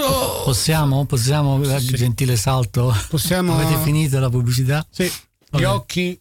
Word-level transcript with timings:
salto! 0.00 0.42
Possiamo? 0.44 1.04
Possiamo, 1.04 1.78
sì. 1.78 1.94
gentile 1.94 2.36
salto? 2.36 2.96
Possiamo. 3.08 3.54
Avete 3.54 3.80
finito 3.82 4.18
la 4.18 4.28
pubblicità? 4.28 4.84
Sì. 4.90 5.10
Vabbè. 5.50 5.62
Gli 5.62 5.66
occhi 5.66 6.20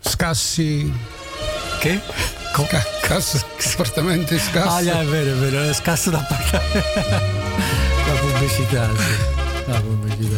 scassi. 0.00 0.92
Che? 1.80 2.00
Sca- 2.52 2.86
scasso, 3.02 3.46
appartamenti 3.72 4.38
scassi. 4.38 4.68
Ah, 4.68 4.80
yeah, 4.80 5.00
è 5.02 5.04
vero, 5.04 5.32
è 5.32 5.34
vero, 5.34 5.62
è 5.68 5.74
scasso 5.74 6.10
d'appartamento. 6.10 6.78
la 8.06 8.20
pubblicità, 8.20 8.88
sì. 8.96 9.45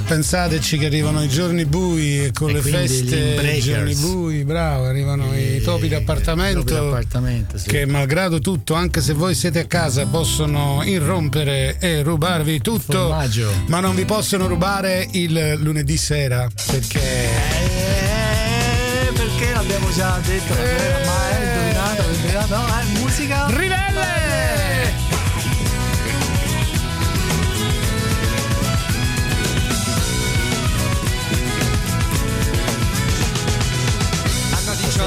Pensateci 0.06 0.78
che 0.78 0.86
arrivano 0.86 1.22
i 1.22 1.28
giorni 1.28 1.66
bui 1.66 2.24
e 2.24 2.32
con 2.32 2.48
e 2.48 2.54
le 2.54 2.62
feste 2.62 3.56
i 3.56 3.60
giorni 3.60 3.94
bui, 3.94 4.42
bravo, 4.44 4.84
arrivano 4.84 5.34
e, 5.34 5.56
i 5.56 5.60
topi 5.60 5.88
d'appartamento, 5.88 6.64
topi 6.64 6.72
d'appartamento 6.72 7.58
sì. 7.58 7.68
che 7.68 7.84
malgrado 7.84 8.38
tutto, 8.38 8.72
anche 8.72 9.02
se 9.02 9.12
voi 9.12 9.34
siete 9.34 9.58
a 9.60 9.66
casa, 9.66 10.06
possono 10.06 10.82
irrompere 10.82 11.76
e 11.78 12.02
rubarvi 12.02 12.60
tutto, 12.60 13.08
Formaggio. 13.08 13.50
ma 13.66 13.80
non 13.80 13.94
vi 13.94 14.06
possono 14.06 14.46
rubare 14.46 15.06
il 15.12 15.56
lunedì 15.58 15.98
sera 15.98 16.48
perché... 16.66 17.00
Eh, 17.00 17.26
perché 19.12 19.52
l'abbiamo 19.52 19.92
già 19.92 20.18
detto, 20.24 20.54
eh, 20.54 21.04
ma 21.04 21.30
è 21.30 21.44
indovinato, 21.44 22.02
indovinato, 22.14 22.56
no, 22.56 22.66
è 22.66 22.84
musica... 22.98 23.46
Rivelle! 23.48 23.87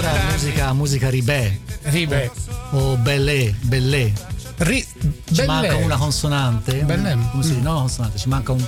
Stasera 0.01 0.31
musica, 0.31 0.73
musica 0.73 1.09
ribè. 1.11 1.57
Ribè. 1.83 2.31
O, 2.71 2.77
o 2.77 2.97
bellè, 2.97 3.53
bellè. 3.61 4.11
Ri, 4.57 4.83
ci 5.31 5.43
manca 5.45 5.75
una 5.75 5.95
consonante. 5.95 6.73
Bellè. 6.83 7.15
Come 7.29 7.43
si 7.43 7.49
dice? 7.49 7.61
No, 7.61 7.81
consonante, 7.81 8.17
ci 8.17 8.27
manca 8.27 8.51
un, 8.51 8.67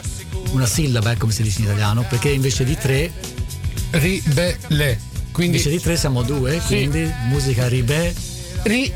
una 0.52 0.68
sillaba, 0.68 1.12
eh, 1.12 1.18
come 1.18 1.32
si 1.32 1.42
dice 1.42 1.60
in 1.60 1.66
italiano, 1.66 2.06
perché 2.08 2.30
invece 2.30 2.64
di 2.64 2.78
tre. 2.78 3.12
Ribelle. 3.90 5.00
Quindi, 5.32 5.58
invece 5.58 5.70
di 5.72 5.82
tre 5.82 5.98
siamo 5.98 6.22
due, 6.22 6.60
sì. 6.60 6.68
quindi 6.68 7.12
musica 7.30 7.68
ribè. 7.68 8.14
Ri. 8.64 8.94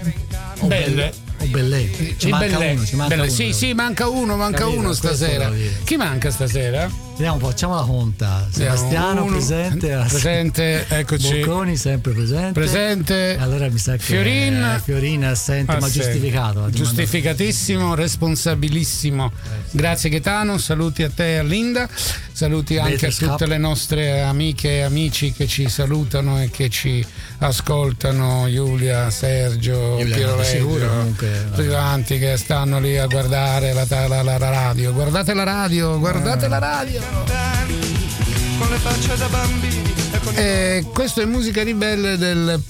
Belle. 0.61 1.13
O 1.39 1.45
Bellè. 1.45 1.89
Ci 2.17 2.29
manca 2.29 2.57
uno, 2.59 2.85
ci 2.85 2.95
manca 2.95 3.15
uno. 3.15 3.27
Sì, 3.29 3.53
sì, 3.53 3.73
manca 3.73 4.07
uno, 4.09 4.35
manca 4.35 4.59
Capito, 4.59 4.77
uno 4.79 4.93
stasera. 4.93 5.51
Chi 5.83 5.95
manca 5.95 6.29
stasera? 6.29 6.87
Vediamo 7.17 7.39
facciamo 7.39 7.73
la 7.73 7.81
conta. 7.81 8.47
Sebastiano 8.47 9.23
uno, 9.23 9.31
presente. 9.31 9.87
Presente, 10.07 10.85
eccoci. 10.87 11.39
Bocconi 11.39 11.75
sempre 11.75 12.11
presente. 12.11 12.51
Presente. 12.51 13.37
Allora 13.39 13.67
mi 13.71 13.79
sa 13.79 13.93
che 13.93 14.03
Fiorin. 14.03 14.53
Eh, 14.53 14.79
Fiorin 14.83 15.25
assente, 15.25 15.71
assente, 15.71 15.79
ma 15.79 15.89
giustificato. 15.89 16.69
Giustificatissimo, 16.69 17.95
responsabilissimo. 17.95 19.31
Eh, 19.33 19.49
sì. 19.67 19.77
Grazie 19.77 20.09
Gaetano, 20.11 20.59
saluti 20.59 21.01
a 21.01 21.09
te 21.09 21.33
e 21.33 21.37
a 21.37 21.43
Linda, 21.43 21.89
saluti 22.31 22.75
Beh, 22.75 22.81
anche 22.81 23.07
a 23.07 23.09
tutte 23.09 23.25
scappa. 23.25 23.45
le 23.47 23.57
nostre 23.57 24.21
amiche 24.21 24.77
e 24.77 24.81
amici 24.81 25.33
che 25.33 25.47
ci 25.47 25.67
salutano 25.69 26.39
e 26.39 26.51
che 26.51 26.69
ci 26.69 27.03
ascoltano, 27.39 28.45
Giulia, 28.47 29.09
Sergio, 29.09 29.97
Giulia, 29.97 30.15
Piero 30.15 30.35
Reggio, 30.35 31.15
tutti 31.15 31.67
quanti 31.67 32.19
che 32.19 32.37
stanno 32.37 32.79
lì 32.79 32.95
a 32.95 33.07
guardare 33.07 33.73
la, 33.73 33.87
la, 33.89 34.21
la, 34.21 34.37
la 34.37 34.37
radio. 34.37 34.93
Guardate 34.93 35.33
la 35.33 35.43
radio, 35.43 35.97
guardate 35.97 36.45
eh. 36.45 36.49
la 36.49 36.59
radio 36.59 37.06
E 40.35 40.85
questo 40.93 41.21
è 41.21 41.25
Musica 41.25 41.63
Ribelle 41.63 42.17
del 42.17 42.61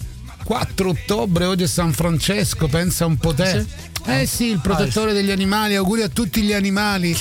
4 0.43 0.89
ottobre, 0.89 1.45
oggi 1.45 1.63
è 1.63 1.67
San 1.67 1.91
Francesco, 1.91 2.67
pensa 2.67 3.05
un 3.05 3.17
po' 3.17 3.33
te. 3.33 3.65
Eh 4.05 4.25
sì, 4.25 4.45
il 4.45 4.59
protettore 4.61 5.11
degli 5.11 5.31
animali, 5.31 5.75
auguri 5.75 6.01
a 6.01 6.07
tutti 6.07 6.41
gli 6.41 6.53
animali, 6.53 7.15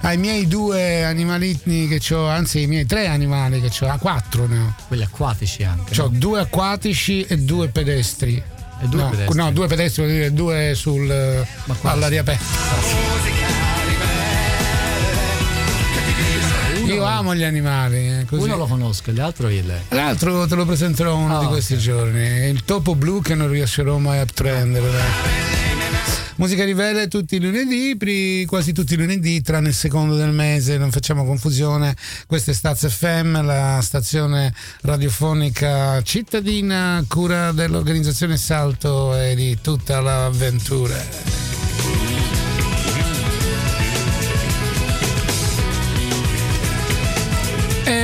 ai 0.00 0.16
miei 0.16 0.48
due 0.48 1.04
animalini 1.04 1.86
che 1.86 2.14
ho, 2.14 2.26
anzi 2.26 2.60
ai 2.60 2.66
miei 2.66 2.86
tre 2.86 3.08
animali 3.08 3.60
che 3.60 3.84
ho, 3.84 3.88
ah, 3.88 3.98
quattro 3.98 4.46
ne 4.46 4.58
ho. 4.58 4.74
Quelli 4.88 5.02
acquatici 5.02 5.62
anche. 5.64 6.00
Ho 6.00 6.04
no? 6.04 6.16
due 6.16 6.40
acquatici 6.40 7.22
e 7.24 7.36
due 7.36 7.68
pedestri. 7.68 8.42
E 8.82 8.86
due 8.86 9.02
no, 9.02 9.10
pedestri? 9.10 9.36
no, 9.36 9.52
due 9.52 9.66
pedestri, 9.66 10.02
vuol 10.02 10.14
dire 10.14 10.32
due 10.32 10.72
sul, 10.74 11.46
all'aria 11.82 12.22
aperta. 12.22 13.09
Io 16.94 17.04
amo 17.04 17.34
gli 17.34 17.42
animali. 17.42 17.96
Eh, 17.96 18.24
così. 18.26 18.44
Uno 18.44 18.56
lo 18.56 18.66
conosco, 18.66 19.12
l'altro 19.14 19.48
il. 19.48 19.72
L'altro 19.88 20.46
te 20.46 20.54
lo 20.54 20.64
presenterò 20.64 21.16
uno 21.16 21.38
oh, 21.38 21.40
di 21.40 21.46
questi 21.46 21.74
okay. 21.74 21.84
giorni. 21.84 22.48
Il 22.48 22.64
topo 22.64 22.94
blu 22.94 23.20
che 23.22 23.34
non 23.34 23.48
riuscirò 23.48 23.98
mai 23.98 24.18
a 24.18 24.26
prendere. 24.32 24.88
Musica 26.40 26.64
rivele 26.64 27.06
tutti 27.06 27.36
i 27.36 27.38
lunedì, 27.38 28.46
quasi 28.46 28.72
tutti 28.72 28.94
i 28.94 28.96
lunedì, 28.96 29.42
tranne 29.42 29.68
il 29.68 29.74
secondo 29.74 30.16
del 30.16 30.30
mese, 30.30 30.78
non 30.78 30.90
facciamo 30.90 31.26
confusione. 31.26 31.94
Questa 32.26 32.50
è 32.50 32.54
Staz 32.54 32.88
FM, 32.88 33.44
la 33.44 33.80
stazione 33.82 34.54
radiofonica 34.80 36.00
cittadina, 36.00 37.04
cura 37.06 37.52
dell'organizzazione 37.52 38.38
Salto 38.38 39.14
e 39.14 39.34
di 39.34 39.58
tutta 39.60 40.00
l'avventura. 40.00 41.49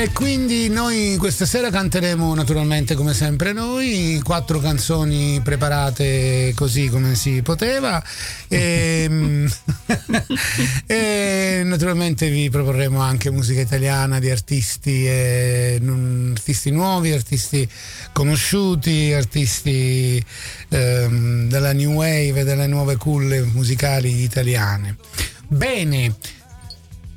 E 0.06 0.12
quindi 0.12 0.68
noi 0.68 1.16
questa 1.18 1.46
sera 1.46 1.68
canteremo 1.68 2.32
naturalmente 2.32 2.94
come 2.94 3.12
sempre 3.12 3.52
noi, 3.52 4.20
quattro 4.22 4.60
canzoni 4.60 5.40
preparate 5.42 6.52
così 6.54 6.88
come 6.88 7.16
si 7.16 7.42
poteva 7.42 8.00
e, 8.46 9.48
e 10.86 11.62
naturalmente 11.64 12.30
vi 12.30 12.48
proporremo 12.50 13.00
anche 13.00 13.32
musica 13.32 13.60
italiana 13.60 14.20
di 14.20 14.30
artisti, 14.30 15.08
e, 15.08 15.80
artisti 15.82 16.70
nuovi, 16.70 17.10
artisti 17.10 17.68
conosciuti, 18.12 19.12
artisti 19.12 20.24
ehm, 20.68 21.48
della 21.48 21.72
new 21.72 21.94
wave 21.94 22.40
e 22.40 22.44
delle 22.44 22.68
nuove 22.68 22.96
culle 22.96 23.40
musicali 23.42 24.22
italiane. 24.22 24.98
Bene, 25.48 26.14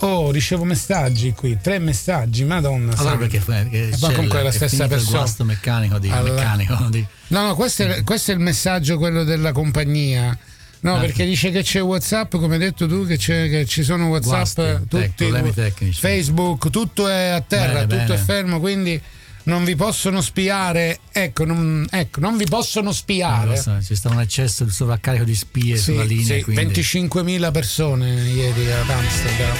Oh, 0.01 0.31
ricevo 0.31 0.63
messaggi 0.63 1.33
qui, 1.33 1.57
tre 1.61 1.77
messaggi, 1.77 2.45
madonna. 2.45 2.95
Allora 2.95 3.17
perché, 3.17 3.39
perché 3.39 3.95
poi 3.99 4.13
comunque 4.13 4.39
è 4.39 4.43
la 4.43 4.51
stessa 4.51 4.87
persona. 4.87 5.11
Il 5.11 5.23
guasto 5.23 5.43
meccanico 5.43 5.99
di 5.99 6.09
allora, 6.09 6.55
meccanico 6.55 6.87
di... 6.89 7.05
No, 7.27 7.47
no, 7.47 7.55
questo 7.55 7.83
è, 7.83 8.03
questo 8.03 8.31
è, 8.31 8.33
il 8.35 8.39
messaggio 8.39 8.97
quello 8.97 9.23
della 9.23 9.51
compagnia. 9.51 10.37
No, 10.81 10.95
ah. 10.95 10.99
perché 10.99 11.25
dice 11.25 11.51
che 11.51 11.63
c'è 11.63 11.81
WhatsApp, 11.81 12.37
come 12.37 12.53
hai 12.53 12.59
detto 12.59 12.87
tu, 12.87 13.05
che, 13.05 13.17
che 13.17 13.65
ci 13.67 13.83
sono 13.83 14.07
WhatsApp, 14.07 14.55
Guasti, 14.55 14.87
tutti, 14.87 15.53
tecnici. 15.53 15.99
Facebook, 15.99 16.69
tutto 16.69 17.09
è 17.09 17.27
a 17.27 17.41
terra, 17.41 17.85
bene, 17.85 18.01
tutto 18.01 18.13
bene. 18.13 18.13
è 18.13 18.17
fermo, 18.17 18.59
quindi 18.61 19.01
non 19.49 19.65
vi 19.65 19.75
possono 19.75 20.21
spiare, 20.21 20.99
ecco, 21.11 21.43
non, 21.43 21.85
ecco, 21.89 22.19
non 22.21 22.37
vi 22.37 22.45
possono 22.45 22.93
spiare. 22.93 23.57
So, 23.57 23.81
ci 23.81 23.95
sta 23.95 24.09
un 24.09 24.21
eccesso 24.21 24.63
di 24.63 24.69
sovraccarico 24.69 25.25
di 25.25 25.35
spie 25.35 25.75
sì, 25.75 25.83
sulla 25.83 26.03
linea. 26.03 26.43
Sì, 26.43 26.51
25.000 26.51 27.51
persone 27.51 28.13
ieri 28.21 28.71
ad 28.71 28.89
Amsterdam 28.89 29.57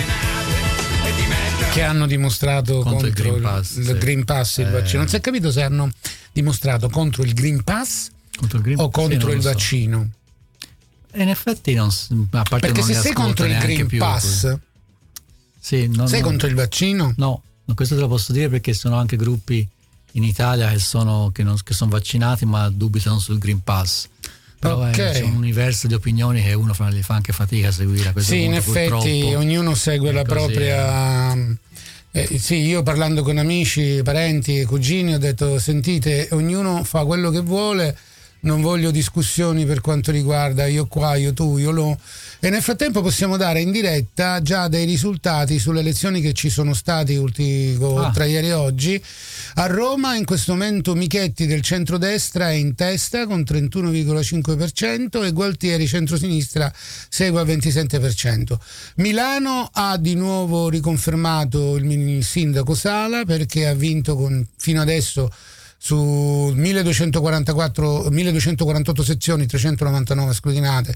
che 1.72 1.84
hanno 1.84 2.08
dimostrato 2.08 2.82
contro, 2.82 2.92
contro 2.92 3.08
il 3.08 3.14
Green 3.14 3.42
Pass, 3.42 3.76
il, 3.76 3.86
sì. 3.86 3.98
Green 3.98 4.26
Pass 4.26 4.58
il 4.58 4.66
eh. 4.66 4.98
Non 4.98 5.08
si 5.08 5.16
è 5.16 5.22
capito 5.22 5.52
se 5.52 5.62
hanno 5.62 5.92
dimostrato 6.32 6.90
contro 6.90 7.24
il 7.24 7.34
Green 7.34 7.64
Pass 7.64 8.10
il 8.42 8.62
green, 8.62 8.80
o 8.80 8.90
contro 8.90 9.32
il 9.32 9.42
vaccino. 9.42 10.10
So. 11.12 11.18
In 11.18 11.30
effetti 11.30 11.74
non, 11.74 11.90
a 11.90 12.44
parte 12.44 12.60
Perché 12.60 12.82
se 12.82 12.94
sei 12.94 13.14
contro 13.14 13.46
il 13.46 13.58
Green 13.58 13.88
più, 13.88 14.00
Pass, 14.00 14.56
sì, 15.60 15.88
no, 15.88 16.08
sei 16.08 16.22
no, 16.22 16.28
contro 16.28 16.48
il 16.48 16.56
vaccino? 16.56 17.14
No, 17.18 17.42
questo 17.76 17.96
te 17.96 18.02
lo 18.02 18.08
posso 18.08 18.32
dire 18.32 18.50
perché 18.50 18.74
sono 18.74 18.96
anche 18.96 19.16
gruppi 19.16 19.68
in 20.14 20.24
Italia 20.24 20.70
che 20.70 20.80
sono, 20.80 21.32
che 21.34 21.44
non, 21.44 21.58
che 21.64 21.74
sono 21.74 21.92
vaccinati 21.92 22.46
ma 22.46 22.70
dubitano 22.70 23.20
sul 23.20 23.38
Green 23.38 23.62
Pass. 23.64 24.08
Però 24.60 24.78
okay. 24.78 24.92
è, 24.92 25.12
c'è 25.14 25.22
un 25.22 25.36
universo 25.36 25.88
di 25.88 25.94
opinioni 25.94 26.44
che 26.44 26.54
uno 26.54 26.74
fa, 26.74 26.92
fa 27.02 27.14
anche 27.14 27.32
fatica 27.32 27.70
a 27.70 27.72
seguire. 27.72 28.10
A 28.10 28.20
sì, 28.20 28.36
punto, 28.36 28.46
in 28.46 28.54
effetti 28.56 29.34
ognuno 29.34 29.74
segue 29.76 30.12
la 30.12 30.24
propria... 30.24 31.58
Eh, 32.12 32.40
sì, 32.40 32.56
io 32.56 32.82
parlando 32.82 33.22
con 33.22 33.38
amici, 33.38 34.02
parenti, 34.04 34.66
cugini 34.66 35.14
ho 35.14 35.20
detto 35.20 35.60
sentite, 35.60 36.28
ognuno 36.32 36.84
fa 36.84 37.06
quello 37.06 37.30
che 37.30 37.42
vuole, 37.42 37.96
non 38.42 38.62
voglio 38.62 38.92
discussioni 38.92 39.66
per 39.66 39.82
quanto 39.82 40.12
riguarda 40.12 40.66
io 40.66 40.88
qua, 40.88 41.16
io 41.16 41.34
tu, 41.34 41.58
io 41.58 41.72
lo 41.72 41.98
e 42.42 42.50
nel 42.50 42.62
frattempo 42.62 43.02
possiamo 43.02 43.36
dare 43.36 43.60
in 43.60 43.70
diretta 43.70 44.42
già 44.42 44.70
dei 44.70 44.86
risultati 44.86 45.60
sulle 45.60 45.82
elezioni 45.82 46.22
che 46.22 46.32
ci 46.32 46.50
sono 46.50 46.74
stati 46.74 47.16
ultimo, 47.16 48.00
ah. 48.00 48.12
tra 48.12 48.24
ieri 48.24 48.48
e 48.48 48.54
oggi. 48.54 49.04
A 49.56 49.66
Roma 49.66 50.16
in 50.16 50.24
questo 50.24 50.54
momento 50.54 50.96
Michetti 50.96 51.46
del 51.48 51.62
centrodestra 51.62 52.50
è 52.50 52.54
in 52.54 52.76
testa 52.76 53.28
con 53.28 53.42
31,5% 53.42 55.26
e 55.26 55.32
Gualtieri 55.34 55.86
centrosinistra 55.86 56.72
segue 57.10 57.42
al 57.42 57.48
27%. 57.48 58.58
Milano 58.96 59.70
ha 59.74 59.98
di 59.98 60.16
nuovo 60.16 60.70
riconfermato 60.70 61.76
il 61.76 62.24
sindaco 62.24 62.74
Sala 62.74 63.26
perché 63.26 63.68
ha 63.68 63.74
vinto 63.74 64.16
con, 64.16 64.48
fino 64.56 64.80
adesso 64.80 65.30
su 65.80 66.52
1244, 66.54 68.10
1248 68.10 69.04
sezioni, 69.04 69.48
399 69.48 70.34
scrutinate 70.34 70.96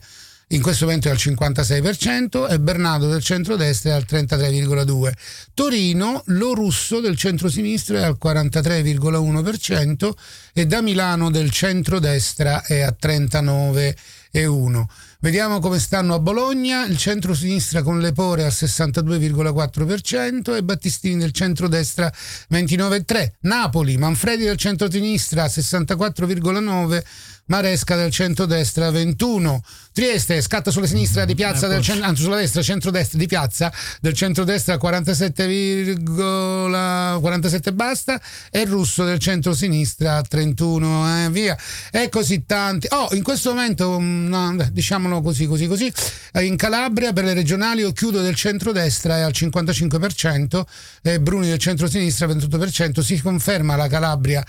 in 0.54 0.62
questo 0.62 0.86
momento 0.86 1.08
è 1.08 1.12
al 1.12 1.18
56% 1.18 2.50
e 2.52 2.60
Bernardo 2.60 3.08
del 3.08 3.24
centrodestra 3.24 3.92
è 3.92 3.94
al 3.94 4.06
33,2%. 4.08 5.12
Torino, 5.54 6.22
lo 6.28 6.54
russo 6.54 7.00
del 7.00 7.16
centro-sinistra 7.18 8.00
è 8.00 8.04
al 8.04 8.18
43,1% 8.22 10.12
e 10.54 10.66
da 10.68 10.82
Milano 10.82 11.32
del 11.32 11.50
centrodestra 11.50 12.62
è 12.64 12.82
a 12.82 12.96
39,1%. 13.00 14.84
Vediamo 15.24 15.62
come 15.62 15.80
stanno 15.80 16.16
a 16.16 16.20
Bologna, 16.20 16.86
il 16.86 16.98
centro-sinistra 16.98 17.81
con 17.81 18.02
Lepore 18.02 18.44
al 18.44 18.52
62,4% 18.52 20.54
e 20.54 20.64
Battistini 20.64 21.20
del 21.20 21.31
centro-destra 21.31 22.12
29,3%. 22.52 23.31
Napoli, 23.44 23.96
Manfredi 23.96 24.44
del 24.44 24.58
centro-sinistra 24.58 25.46
64,9%, 25.46 27.04
Maresca 27.45 27.95
del 27.95 28.12
centro-destra 28.12 28.90
21%. 28.90 29.60
Trieste 29.94 30.42
scatta 30.42 30.72
sulla 30.72 30.88
sinistra 30.88 31.24
di 31.24 31.36
piazza 31.36 31.68
del 31.68 31.84
centro, 31.84 32.07
anzi 32.07 32.24
sulla 32.24 32.38
destra, 32.38 32.63
centro-destra 32.63 33.19
di 33.19 33.28
piazza 33.28 33.72
del 34.01 34.16
centro-destra 34.16 34.78
47,47 34.78 37.75
basta 37.75 38.19
e 38.50 38.66
Russo 38.66 39.04
del 39.04 39.19
centro-sinistra 39.19 40.24
31 40.24 41.25
eh, 41.25 41.30
via. 41.30 41.56
E 41.92 42.10
così 42.10 42.44
tanti. 42.48 42.88
Oh, 42.90 43.10
in 43.12 43.22
questo 43.22 43.51
momento, 43.51 44.00
mm, 44.00 44.28
no, 44.28 44.57
diciamolo 44.72 45.22
così, 45.22 45.46
così, 45.46 45.68
così, 45.68 45.94
eh, 46.31 46.44
in 46.44 46.56
Calabria 46.56 47.13
per 47.13 47.25
le 47.25 47.36
regionali 47.36 47.84
Occhiudo 47.84 48.22
del 48.22 48.34
centro-destra 48.34 49.18
è 49.18 49.22
al 49.22 49.34
55% 49.36 50.66
e 51.04 51.19
Bruni 51.19 51.50
del 51.50 51.60
centro-sinistra 51.60 52.25
28%. 52.25 53.01
Si 53.01 53.22
conferma 53.22 53.75
la 53.75 53.88
Calabria 53.88 54.44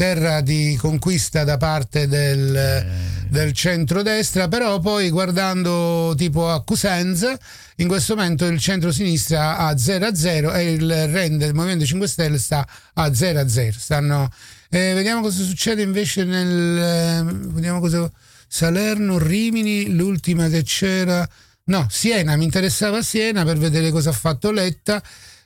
terra 0.00 0.40
di 0.40 0.78
conquista 0.80 1.44
da 1.44 1.58
parte 1.58 2.08
del, 2.08 2.39
eh. 2.56 3.28
del 3.28 3.52
centro-destra, 3.52 4.48
però 4.48 4.78
poi 4.80 5.10
guardando 5.10 6.14
tipo 6.16 6.50
a 6.50 6.62
Cosenza 6.64 7.38
in 7.80 7.88
questo 7.88 8.14
momento 8.14 8.46
il 8.46 8.58
centro-sinistra 8.58 9.56
a 9.56 9.76
0 9.76 10.06
a 10.06 10.14
0 10.14 10.52
e 10.52 10.72
il 10.72 11.08
rende 11.08 11.46
del 11.46 11.54
Movimento 11.54 11.84
5 11.84 12.06
Stelle 12.06 12.38
sta 12.38 12.66
a 12.94 13.14
0 13.14 13.40
a 13.40 13.48
0 13.48 13.76
stanno 13.78 14.30
eh, 14.68 14.92
vediamo 14.94 15.22
cosa 15.22 15.42
succede 15.42 15.82
invece 15.82 16.24
nel 16.24 16.78
eh, 16.78 17.22
vediamo 17.24 17.80
cosa 17.80 18.10
Salerno, 18.46 19.16
Rimini 19.18 19.94
l'ultima 19.94 20.48
che 20.48 20.62
c'era 20.62 21.26
no, 21.64 21.86
Siena, 21.88 22.36
mi 22.36 22.44
interessava 22.44 23.00
Siena 23.00 23.44
per 23.44 23.56
vedere 23.56 23.90
cosa 23.90 24.10
ha 24.10 24.14
fatto 24.14 24.50
Letta 24.50 25.02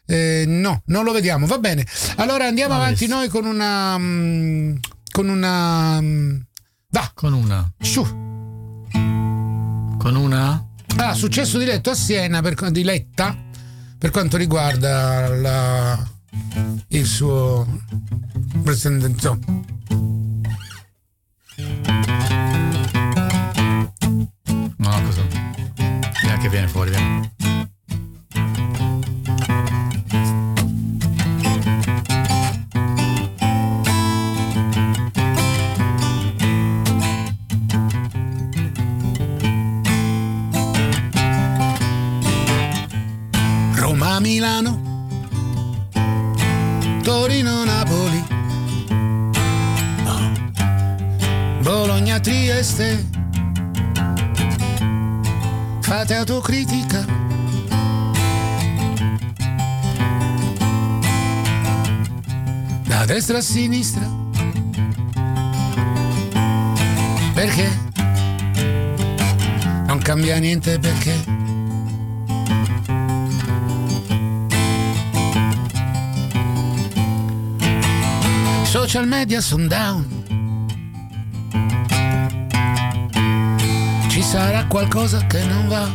eh, 0.07 0.45
no, 0.47 0.83
non 0.87 1.05
lo 1.05 1.13
vediamo, 1.13 1.47
va 1.47 1.59
bene 1.59 1.87
allora 2.17 2.47
andiamo 2.47 2.75
avanti 2.75 3.07
noi 3.07 3.29
con 3.29 3.47
una 3.47 3.95
um, 3.95 4.79
con 5.11 5.29
una 5.29 6.01
va 6.95 7.11
con 7.13 7.33
una 7.33 7.69
su 7.81 8.03
con 9.99 10.15
una? 10.17 10.65
Ah, 10.97 11.15
successo 11.15 11.59
diretto 11.59 11.91
a 11.91 11.95
Siena 11.95 12.41
per, 12.41 12.71
di 12.71 12.85
Letta 12.85 13.37
per 13.99 14.11
quanto 14.11 14.37
riguarda 14.37 15.29
la, 15.29 16.09
il 16.89 17.07
suo 17.07 17.67
presidente. 18.63 19.29
No, 24.77 25.03
cosa? 25.03 25.27
Neanche 26.23 26.49
viene 26.49 26.69
fuori, 26.69 26.91
viene. 26.91 27.44
Milano, 44.25 44.81
Torino, 47.03 47.63
Napoli. 47.63 48.25
Bologna, 51.61 52.19
Trieste, 52.21 53.07
fate 55.83 56.15
autocritica. 56.15 57.05
Da 62.87 63.05
destra 63.05 63.37
a 63.37 63.43
sinistra, 63.43 64.09
perché 67.35 67.69
non 69.87 69.99
cambia 69.99 70.39
niente 70.39 70.79
perché 70.79 71.44
social 78.77 79.07
media 79.07 79.41
sono 79.41 79.69
down. 79.69 80.05
Ci 84.09 84.21
sarà 84.21 84.67
qualcosa 84.67 85.25
che 85.29 85.45
non 85.45 85.69
va. 85.69 85.89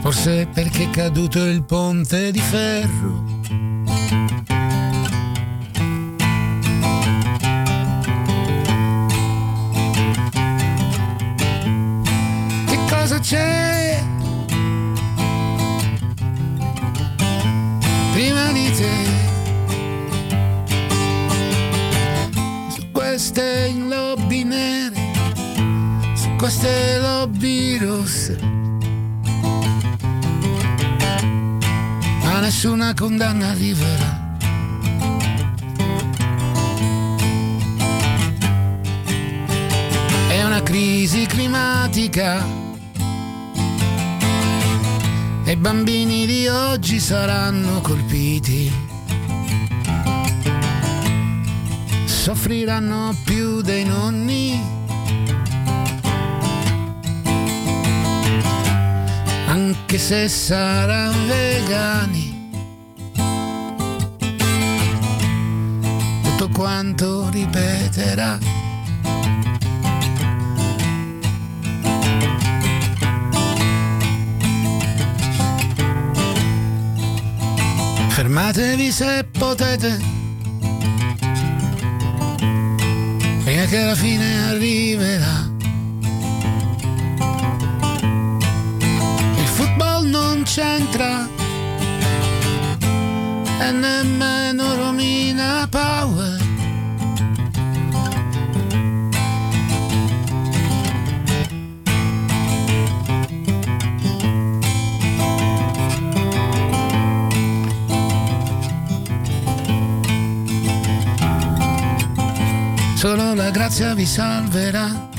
Forse 0.00 0.48
perché 0.54 0.84
è 0.84 0.90
caduto 0.90 1.44
il 1.44 1.62
ponte 1.64 2.30
di 2.32 2.40
ferro. 2.40 3.35
Condanna 32.96 33.50
arriverà. 33.50 34.38
È 40.28 40.42
una 40.42 40.62
crisi 40.62 41.26
climatica. 41.26 42.44
E 45.44 45.52
i 45.52 45.56
bambini 45.56 46.26
di 46.26 46.48
oggi 46.48 46.98
saranno 46.98 47.80
colpiti 47.80 48.86
soffriranno 52.26 53.14
più 53.24 53.60
dei 53.60 53.84
nonni. 53.84 54.60
Anche 59.46 59.96
se 59.96 60.26
saranno 60.28 61.24
vegani. 61.26 62.15
Quanto 66.56 67.28
ripeterà. 67.28 68.38
Fermatevi 78.08 78.90
se 78.90 79.28
potete 79.38 79.98
che 83.68 83.84
la 83.84 83.94
fine 83.94 84.48
arriverà. 84.48 85.50
Il 89.36 89.46
football 89.46 90.06
non 90.08 90.42
c'entra 90.44 91.28
e 93.60 93.70
nemmeno 93.72 94.74
Romina 94.76 95.66
Power. 95.68 96.35
Solo 113.06 113.34
la 113.34 113.50
grazia 113.50 113.94
vi 113.94 114.04
salverà. 114.04 115.10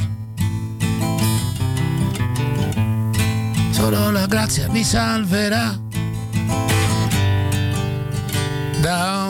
Solo 3.71 4.11
la 4.11 4.25
grazia 4.25 4.67
vi 4.67 4.83
salverà 4.83 5.73
da 8.81 9.26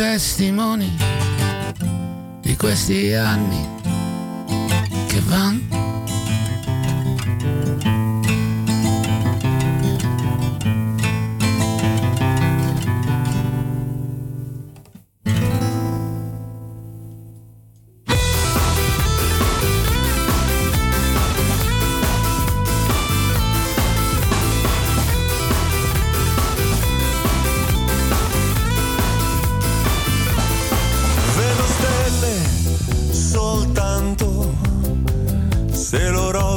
testimoni 0.00 0.96
di 2.40 2.56
questi 2.56 3.12
anni 3.12 3.68
che 5.06 5.20
vanno 5.26 5.69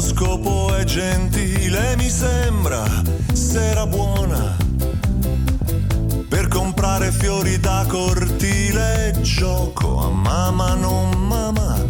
scopo 0.04 0.76
è 0.76 0.84
gentile, 0.84 1.96
mi 1.96 2.10
sembra 2.10 2.84
sera 3.32 3.88
buona 3.88 4.58
per 6.28 6.50
comprare 6.50 7.12
fiori 7.12 7.58
da 7.60 7.86
cortile. 7.88 9.16
Gioco 9.22 10.00
a 10.00 10.10
mamma, 10.10 10.74
non 10.74 11.10
mamma, 11.26 11.82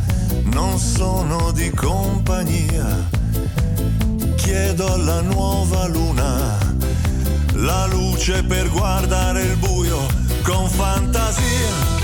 non 0.44 0.78
sono 0.78 1.52
di 1.52 1.72
compagnia. 1.72 3.10
Chiedo 4.36 4.94
alla 4.94 5.22
nuova 5.22 5.88
luna 5.88 6.58
la 7.54 7.88
luce 7.88 8.44
per 8.44 8.70
guardare 8.70 9.42
il 9.42 9.58
buio 9.58 10.06
con 10.44 10.70
fantasia. 10.70 12.03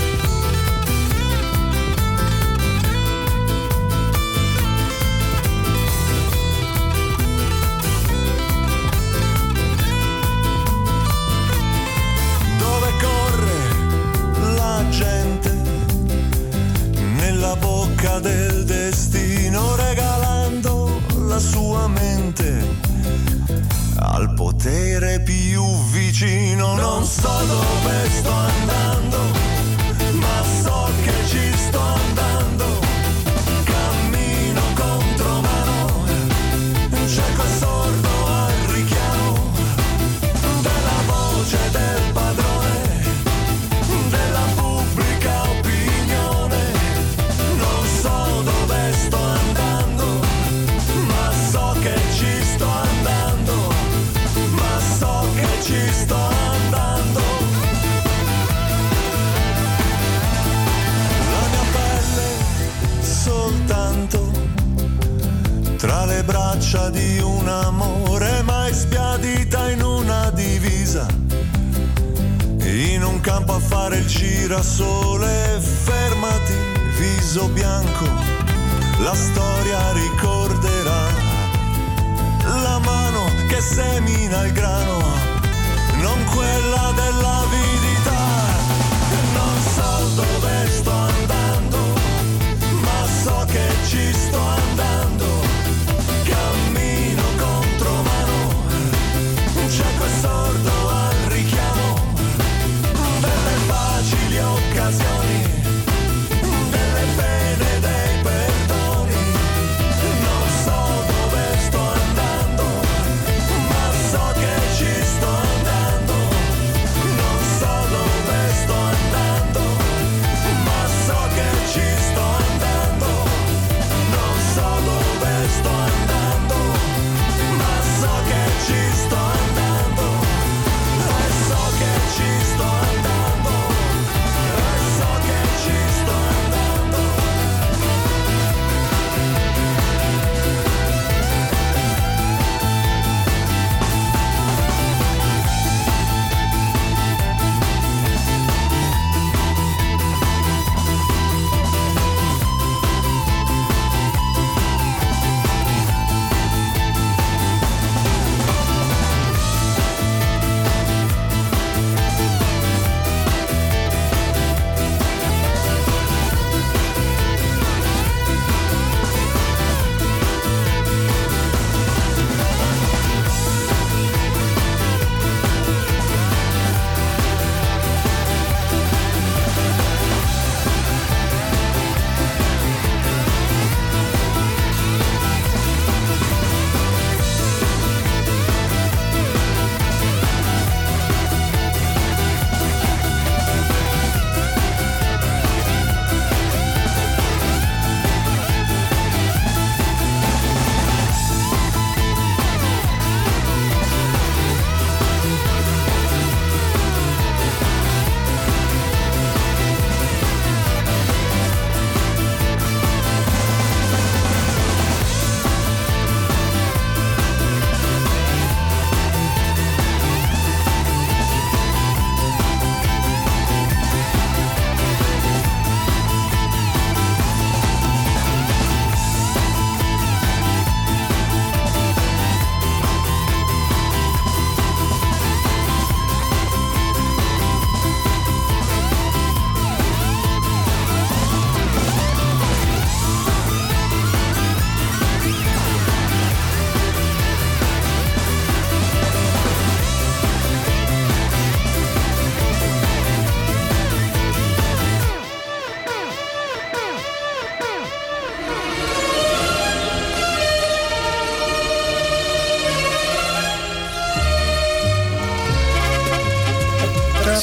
sulla 17.50 17.56
bocca 17.56 18.20
del 18.20 18.64
destino 18.64 19.74
regalando 19.74 21.00
la 21.26 21.38
sua 21.38 21.88
mente 21.88 22.64
al 23.96 24.34
potere 24.34 25.20
più 25.20 25.64
vicino. 25.90 26.76
Non 26.76 27.04
so 27.04 27.28
dove 27.46 28.10
sto 28.10 28.30
andando, 28.30 29.18
ma 30.12 30.42
so 30.62 30.90
che 31.02 31.12
ci 31.26 31.52
sto 31.56 31.80
andando. 31.80 32.29
striscia 66.70 66.90
di 66.90 67.18
un 67.18 67.48
amore 67.48 68.42
mai 68.42 68.72
spiadita 68.72 69.70
in 69.70 69.82
una 69.82 70.30
divisa. 70.30 71.04
In 72.62 73.02
un 73.02 73.20
campo 73.20 73.54
a 73.54 73.58
fare 73.58 73.96
il 73.96 74.06
girasole, 74.06 75.58
fermati, 75.60 76.54
viso 76.96 77.48
bianco, 77.48 78.06
la 79.00 79.14
storia 79.14 79.92
ricorderà. 79.92 81.08
La 82.62 82.78
mano 82.78 83.24
che 83.48 83.60
semina 83.60 84.44
il 84.44 84.52
grano, 84.52 84.98
non 86.00 86.24
quella 86.24 86.92
dell'avidità. 86.94 88.22
Non 89.32 89.60
so 89.74 90.22
dove 90.22 90.70
sto 90.70 90.92
andando, 90.92 91.78
ma 92.80 93.06
so 93.22 93.44
che 93.48 93.66
ci 93.88 94.12
sto. 94.12 94.29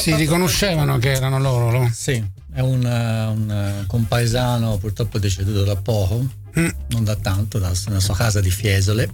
Si 0.08 0.14
riconoscevano 0.14 0.98
che 0.98 1.12
erano 1.12 1.38
loro. 1.38 1.70
No? 1.70 1.90
Sì, 1.92 2.24
è 2.52 2.60
un, 2.60 2.82
un 2.84 3.84
compaesano 3.86 4.78
purtroppo 4.78 5.18
deceduto 5.18 5.64
da 5.64 5.76
poco, 5.76 6.26
mm. 6.58 6.68
non 6.88 7.04
da 7.04 7.14
tanto, 7.16 7.58
nella 7.58 8.00
sua 8.00 8.16
casa 8.16 8.40
di 8.40 8.50
Fiesole, 8.50 9.10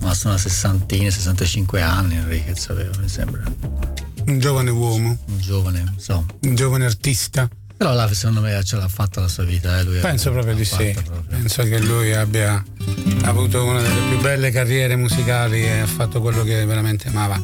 ma 0.00 0.12
sono 0.14 0.34
a 0.34 0.38
sessantina, 0.38 1.08
65 1.10 1.80
anni 1.80 2.16
Enriquez 2.16 2.68
aveva, 2.70 2.90
mi 2.98 3.08
sembra. 3.08 3.42
Un 4.26 4.38
giovane 4.38 4.70
uomo. 4.70 5.16
Un 5.26 5.38
giovane, 5.38 5.94
so. 5.98 6.26
Un 6.42 6.54
giovane 6.54 6.84
artista. 6.84 7.48
Però 7.76 7.94
là 7.94 8.12
secondo 8.12 8.40
me 8.40 8.62
ce 8.62 8.76
l'ha 8.76 8.86
fatta 8.86 9.20
la 9.20 9.28
sua 9.28 9.44
vita. 9.44 9.78
Eh? 9.78 9.82
Lui 9.82 9.98
Penso 9.98 10.30
proprio 10.30 10.54
di 10.54 10.64
sì. 10.64 10.92
Proprio. 10.92 11.24
Penso 11.28 11.64
che 11.64 11.80
lui 11.80 12.12
abbia 12.12 12.62
avuto 13.22 13.64
una 13.64 13.80
delle 13.80 14.08
più 14.08 14.20
belle 14.20 14.52
carriere 14.52 14.94
musicali 14.94 15.64
e 15.64 15.80
ha 15.80 15.86
fatto 15.86 16.20
quello 16.20 16.44
che 16.44 16.64
veramente 16.64 17.08
amava. 17.08 17.40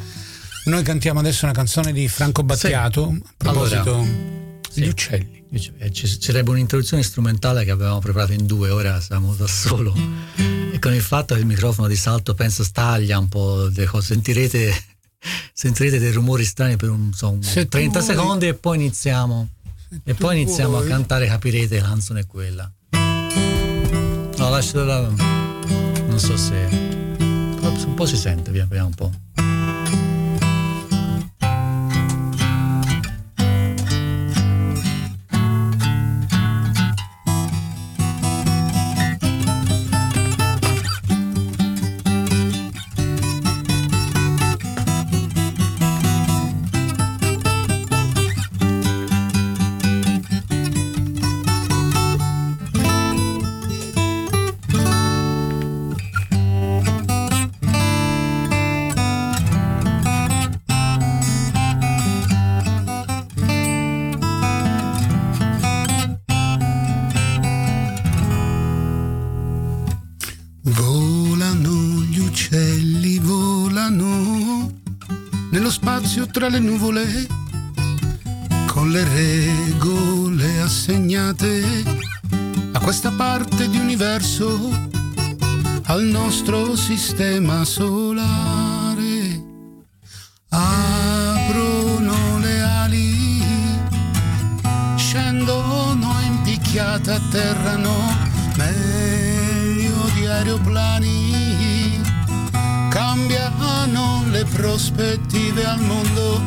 Noi 0.69 0.83
cantiamo 0.83 1.21
adesso 1.21 1.47
una 1.47 1.55
canzone 1.55 1.95
di 1.95 2.09
Franco 2.09 2.43
Battiato 2.43 3.11
sì. 3.11 3.23
a 3.25 3.33
proposito 3.39 3.95
allora, 3.95 4.09
degli 4.75 4.85
sì. 4.85 4.89
uccelli. 4.89 5.45
Eh, 5.79 5.91
ci 5.93 6.07
sarebbe 6.07 6.51
un'introduzione 6.51 7.03
strumentale 7.03 7.65
che 7.65 7.71
avevamo 7.71 8.01
preparato 8.01 8.35
in 8.35 8.45
due, 8.45 8.69
ora 8.69 9.01
siamo 9.01 9.33
da 9.33 9.47
solo. 9.47 9.95
E 10.71 10.79
con 10.79 10.93
il 10.93 11.01
fatto 11.01 11.33
che 11.33 11.41
il 11.41 11.47
microfono 11.47 11.89
di 11.89 11.97
salto 11.97 12.35
penso 12.35 12.65
staglia 12.65 13.19
un 13.19 13.29
po' 13.29 13.71
le 13.75 13.87
cose, 13.87 14.09
sentirete, 14.09 14.71
sentirete 15.55 15.99
dei 15.99 16.13
rumori 16.13 16.45
strani 16.45 16.77
per 16.77 16.91
un, 16.91 17.15
so, 17.15 17.31
un 17.31 17.41
30 17.41 18.03
secondi 18.03 18.49
e 18.49 18.53
poi 18.53 18.77
iniziamo 18.77 19.49
e 20.05 20.13
poi 20.13 20.43
iniziamo 20.43 20.73
vuoi. 20.73 20.85
a 20.85 20.89
cantare, 20.89 21.27
capirete 21.29 21.77
che 21.77 21.83
canzone 21.83 22.21
è 22.21 22.27
quella. 22.27 22.71
No, 22.91 24.51
lasciatela. 24.51 25.09
Non 26.07 26.19
so 26.19 26.37
se. 26.37 26.69
Un 26.71 27.95
po' 27.95 28.05
si 28.05 28.19
sente, 28.19 28.51
via, 28.51 28.67
vediamo 28.67 28.89
un 28.89 28.95
po'. 28.95 29.48
Tra 76.39 76.49
le 76.49 76.61
nuvole 76.61 77.27
con 78.67 78.93
le 78.93 79.03
regole 79.03 80.61
assegnate 80.61 81.83
a 82.71 82.79
questa 82.79 83.11
parte 83.11 83.69
di 83.69 83.77
universo, 83.77 84.71
al 85.87 86.05
nostro 86.05 86.77
sistema 86.77 87.65
solare. 87.65 89.43
Aprono 90.51 92.39
le 92.39 92.63
ali, 92.63 93.43
scendono 94.95 96.21
in 96.25 96.43
picchiata, 96.43 97.17
atterrano 97.17 97.97
meglio 98.57 100.09
di 100.15 100.25
aeroplani, 100.25 101.88
cambiano 103.19 104.23
le 104.31 104.45
prospettive 104.45 105.65
al 105.65 105.81
mondo, 105.81 106.41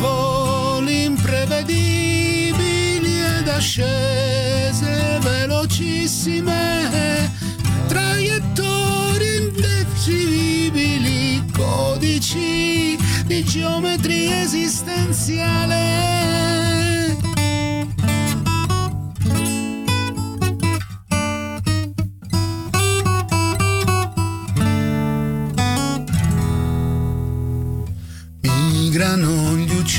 voli 0.00 1.04
imprevedibili 1.04 3.20
ed 3.38 3.46
ascese 3.48 5.18
velocissime, 5.20 7.30
traiettorie 7.86 9.36
indefinibili, 9.36 11.44
codici 11.52 12.98
di 13.26 13.44
geometria 13.44 14.42
esistenziale 14.42 16.65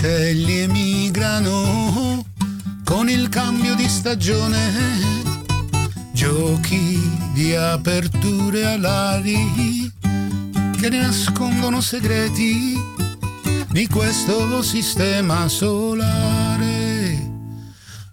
uccelli 0.07 0.59
emigrano 0.59 2.23
con 2.85 3.09
il 3.09 3.27
cambio 3.27 3.75
di 3.75 3.89
stagione. 3.89 4.57
Giochi 6.13 6.97
di 7.33 7.53
aperture 7.53 8.65
alari 8.65 9.91
che 10.79 10.89
ne 10.89 11.01
nascondono 11.01 11.81
segreti 11.81 12.81
di 13.67 13.87
questo 13.87 14.61
sistema 14.61 15.49
solare. 15.49 17.29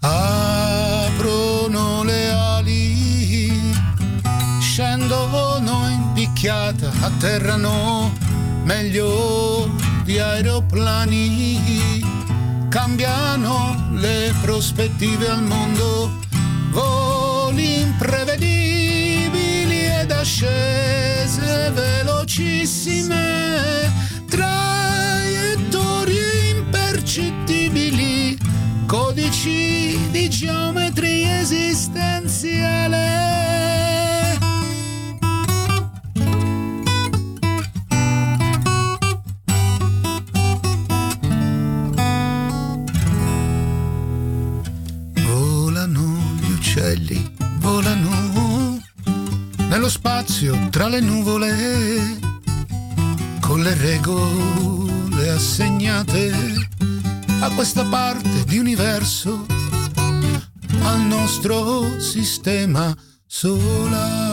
Aprono 0.01 2.03
le 2.03 2.29
ali, 2.29 3.53
scendono 4.61 5.89
in 5.89 6.11
picchiata, 6.13 6.91
atterrano 7.03 8.13
meglio 8.65 9.84
di 10.05 10.19
aeroplani. 10.19 12.03
Cambiano 12.69 13.89
le 13.93 14.35
prospettive 14.43 15.27
al 15.29 15.43
mondo, 15.43 16.19
voli 16.71 17.81
imprevedibili 17.81 19.87
ed 20.01 20.11
ascese 20.11 21.71
velocissime, 21.73 23.91
traiettorie 24.29 26.51
impercettibili, 26.51 28.37
codici 28.87 30.11
di 30.11 30.29
geometria 30.29 31.41
esistenziale. 31.41 33.54
Volano 47.85 48.83
nello 49.69 49.91
spazio 49.91 50.69
tra 50.71 50.89
le 50.89 51.01
nuvole 51.01 52.19
con 53.41 53.61
le 53.61 53.75
regole 53.75 55.29
assegnate 55.29 56.33
a 57.41 57.51
questa 57.51 57.85
parte 57.85 58.45
di 58.47 58.57
universo, 58.57 59.45
al 60.83 61.01
nostro 61.01 62.01
sistema 62.01 62.97
solare. 63.27 64.24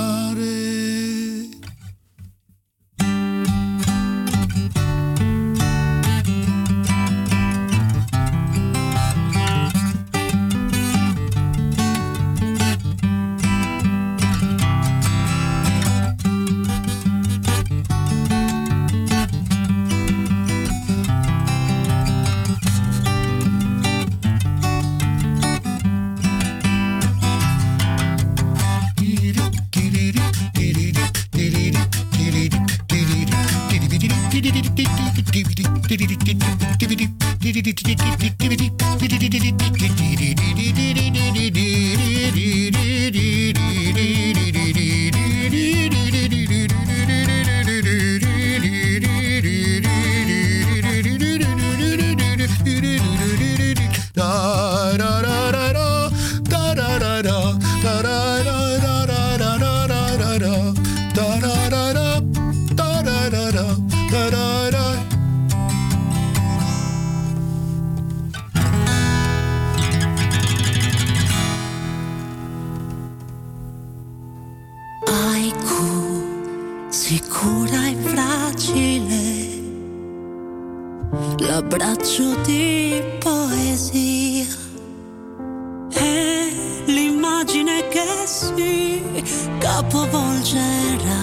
Capovolgerà. 89.71 91.21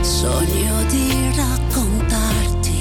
Sogno 0.00 0.82
di 0.88 1.32
raccontarti 1.36 2.78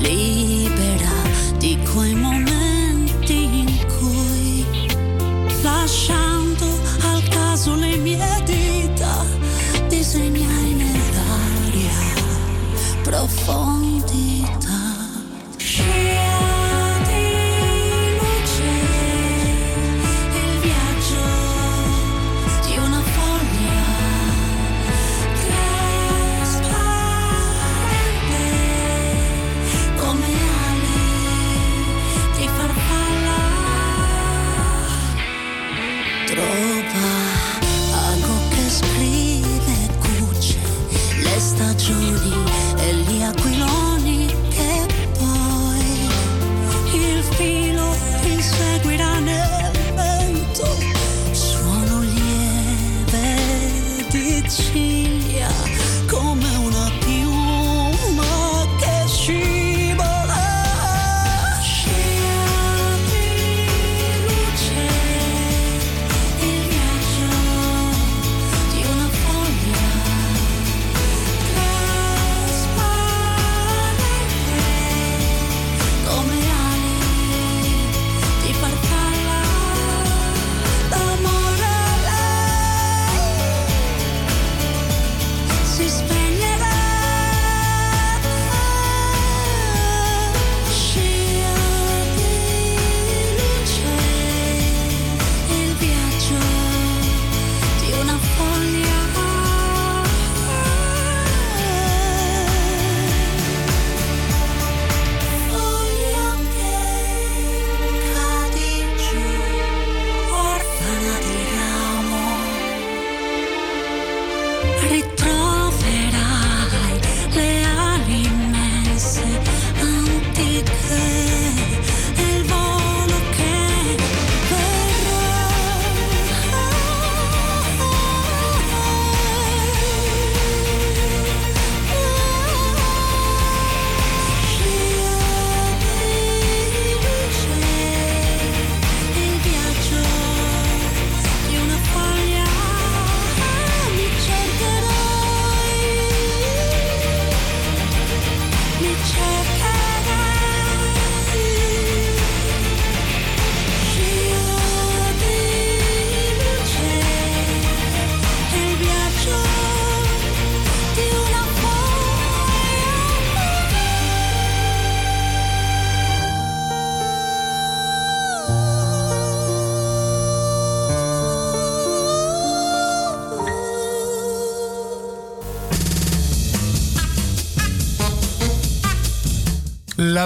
libera 0.00 1.16
di 1.58 1.76
quei 1.92 2.14
momenti 2.14 2.55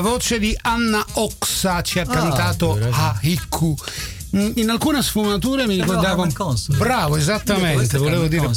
La 0.00 0.08
voce 0.08 0.38
di 0.38 0.56
Anna 0.62 1.04
Oxa 1.12 1.82
ci 1.82 1.98
ha 1.98 2.04
ah, 2.04 2.06
cantato 2.06 2.78
Haiku. 2.90 3.76
In 4.30 4.70
alcune 4.70 5.02
sfumature 5.02 5.66
mi 5.66 5.74
ricordavo. 5.74 6.26
Bravo, 6.78 7.16
esattamente. 7.16 7.98
Volevo 7.98 8.26
dire, 8.26 8.50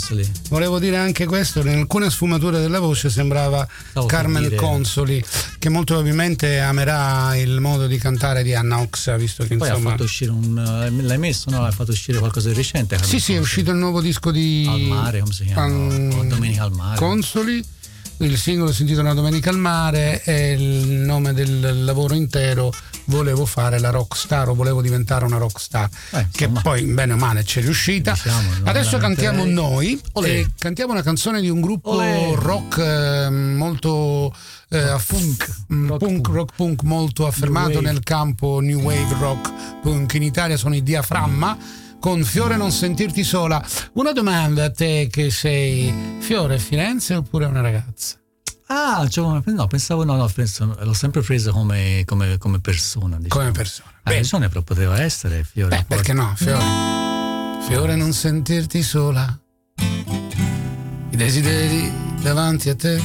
volevo 0.48 0.80
dire, 0.80 0.96
anche 0.96 1.26
questo. 1.26 1.60
In 1.60 1.80
alcune 1.80 2.10
sfumature 2.10 2.62
della 2.62 2.80
voce 2.80 3.10
sembrava 3.10 3.68
Stavo 3.90 4.06
Carmen 4.06 4.56
Consoli, 4.56 5.22
che 5.60 5.68
molto 5.68 5.96
probabilmente 5.96 6.62
amerà 6.62 7.36
il 7.36 7.60
modo 7.60 7.88
di 7.88 7.98
cantare 7.98 8.42
di 8.42 8.56
Anna 8.56 8.80
Oxa, 8.80 9.18
visto 9.18 9.44
che 9.44 9.58
Poi 9.58 9.68
insomma. 9.68 9.90
ha 9.90 9.92
fatto 9.92 10.04
uscire 10.04 10.32
un. 10.32 10.58
Eh, 10.58 11.02
l'hai 11.04 11.18
messo, 11.18 11.50
no? 11.50 11.66
Ha 11.66 11.72
fatto 11.72 11.92
uscire 11.92 12.20
qualcosa 12.20 12.48
di 12.48 12.56
recente. 12.56 12.96
Carmen 12.96 13.10
sì, 13.10 13.16
Consoli. 13.18 13.22
sì, 13.22 13.34
è 13.34 13.40
uscito 13.40 13.72
il 13.72 13.78
nuovo 13.78 14.00
disco 14.00 14.32
di. 14.32 14.66
Al 14.66 14.80
mare, 14.80 15.20
come 15.20 15.34
si 15.34 15.44
chiama? 15.44 15.64
An... 15.64 16.26
Domenica 16.30 16.64
al 16.64 16.72
mare. 16.72 16.96
Consoli 16.96 17.82
il 18.18 18.38
singolo 18.38 18.72
sentito 18.72 19.02
una 19.02 19.14
domenica 19.14 19.50
al 19.50 19.58
mare 19.58 20.22
è 20.22 20.32
il 20.32 20.88
nome 20.88 21.34
del 21.34 21.84
lavoro 21.84 22.14
intero 22.14 22.72
volevo 23.06 23.46
fare 23.46 23.80
la 23.80 23.90
rockstar 23.90 24.50
o 24.50 24.56
volevo 24.56 24.82
diventare 24.82 25.26
una 25.26 25.38
rockstar 25.38 25.90
eh, 26.12 26.28
che 26.32 26.48
poi 26.48 26.84
bene 26.84 27.14
o 27.14 27.18
male 27.18 27.44
ci 27.44 27.60
è 27.60 27.62
riuscita. 27.62 28.14
Diciamo, 28.14 28.50
adesso 28.64 28.98
cantiamo 28.98 29.44
noi 29.46 30.00
e 30.24 30.48
cantiamo 30.58 30.94
una 30.94 31.02
canzone 31.02 31.42
di 31.42 31.50
un 31.50 31.62
gruppo 31.62 31.92
Olè. 31.92 32.34
rock 32.36 32.78
eh, 32.78 33.30
molto 33.30 34.34
eh, 34.70 34.90
rock 34.92 35.06
punk, 35.06 35.56
mm, 35.74 35.88
rock, 35.88 36.06
punk, 36.06 36.28
rock 36.28 36.56
punk 36.56 36.84
molto 36.84 37.28
affermato 37.28 37.82
nel 37.82 38.02
campo 38.04 38.60
new 38.60 38.80
wave 38.80 39.16
rock 39.20 39.52
punk. 39.82 40.14
In 40.14 40.24
Italia 40.24 40.58
sono 40.58 40.76
i 40.76 40.84
Diaframma 40.84 41.58
con 42.04 42.22
Fiore 42.26 42.58
non 42.58 42.70
sentirti 42.70 43.24
sola. 43.24 43.66
Una 43.94 44.12
domanda 44.12 44.66
a 44.66 44.72
te 44.72 45.08
che 45.10 45.32
sei 45.32 46.18
Fiore 46.20 46.60
Firenze 46.60 47.16
oppure 47.16 47.46
una 47.46 47.62
ragazza? 47.62 48.18
Ah, 48.66 49.08
cioè, 49.08 49.42
no, 49.46 49.68
pensavo 49.68 50.04
no, 50.04 50.18
no, 50.18 50.28
penso, 50.28 50.76
l'ho 50.78 50.94
sempre 50.94 51.22
presa 51.22 51.52
come, 51.52 52.04
come, 52.06 52.38
come 52.38 52.60
persona. 52.60 53.16
Diciamo. 53.16 53.40
Come 53.40 53.52
persona. 53.54 53.90
La 54.04 54.12
persona 54.12 54.50
però 54.50 54.64
poteva 54.64 55.02
essere 55.02 55.46
Fiore. 55.46 55.78
Beh, 55.78 55.86
perché 55.88 56.12
no, 56.12 56.34
Fiore? 56.36 57.62
Fiore 57.70 57.96
non 57.96 58.12
sentirti 58.12 58.84
sola. 58.84 59.40
I 59.78 61.16
desideri 61.16 61.90
davanti 62.22 62.68
a 62.68 62.76
te. 62.76 63.02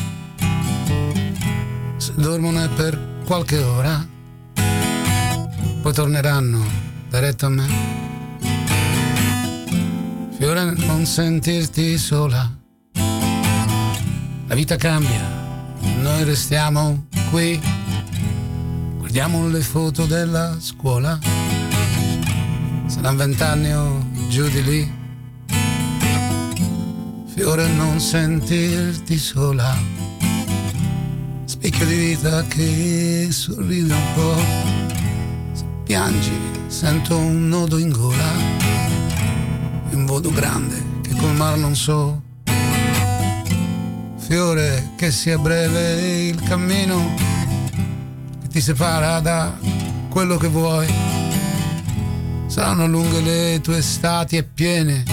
Se 1.98 2.14
dormono 2.16 2.64
è 2.64 2.68
per 2.70 3.20
qualche 3.24 3.58
ora. 3.58 4.04
Poi 5.82 5.92
torneranno 5.92 6.66
diretto 7.08 7.46
a 7.46 7.48
me 7.48 8.08
Fiore, 10.38 10.72
non 10.86 11.04
sentirti 11.04 11.98
sola. 11.98 12.48
La 14.46 14.54
vita 14.54 14.76
cambia, 14.76 15.20
noi 16.00 16.22
restiamo 16.22 17.08
qui. 17.30 17.60
Guardiamo 18.98 19.48
le 19.48 19.60
foto 19.60 20.06
della 20.06 20.56
scuola. 20.60 21.18
Saranno 22.86 23.16
vent'anni 23.16 23.72
o 23.74 24.06
giù 24.28 24.48
di 24.48 24.62
lì. 24.62 24.96
fiore 27.34 27.66
non 27.68 27.98
sentirti 27.98 29.18
sola, 29.18 29.76
specchio 31.46 31.86
di 31.86 31.94
vita 31.94 32.44
che 32.44 33.28
sorride 33.30 33.92
un 33.92 34.12
po', 34.14 34.36
se 35.52 35.64
piangi 35.84 36.32
sento 36.66 37.16
un 37.16 37.48
nodo 37.48 37.78
in 37.78 37.90
gola, 37.90 38.67
un 39.94 40.06
vodo 40.06 40.30
grande 40.30 40.82
che 41.02 41.14
colmar 41.14 41.56
non 41.56 41.74
so, 41.74 42.22
fiore 44.16 44.90
che 44.96 45.10
sia 45.10 45.38
breve 45.38 46.28
il 46.28 46.40
cammino 46.42 47.14
che 48.42 48.48
ti 48.48 48.60
separa 48.60 49.20
da 49.20 49.56
quello 50.08 50.36
che 50.36 50.48
vuoi, 50.48 50.86
saranno 52.46 52.86
lunghe 52.86 53.20
le 53.20 53.60
tue 53.62 53.78
estati 53.78 54.36
e 54.36 54.42
piene 54.42 55.04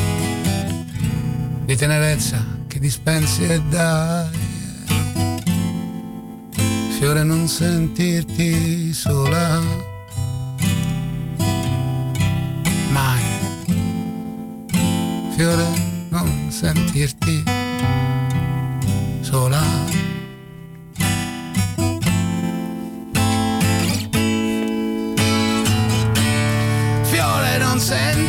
di 1.65 1.75
tenerezza 1.75 2.43
che 2.67 2.79
dispensi 2.79 3.43
e 3.43 3.61
dai. 3.61 4.43
Fiore 6.97 7.23
non 7.23 7.47
sentirti 7.47 8.93
sola. 8.93 9.94
Fiore 15.35 15.67
non 16.11 16.47
sentirti 16.49 17.43
sola. 19.19 19.61
Fiore 27.03 27.57
non 27.57 27.79
sentirti 27.81 28.24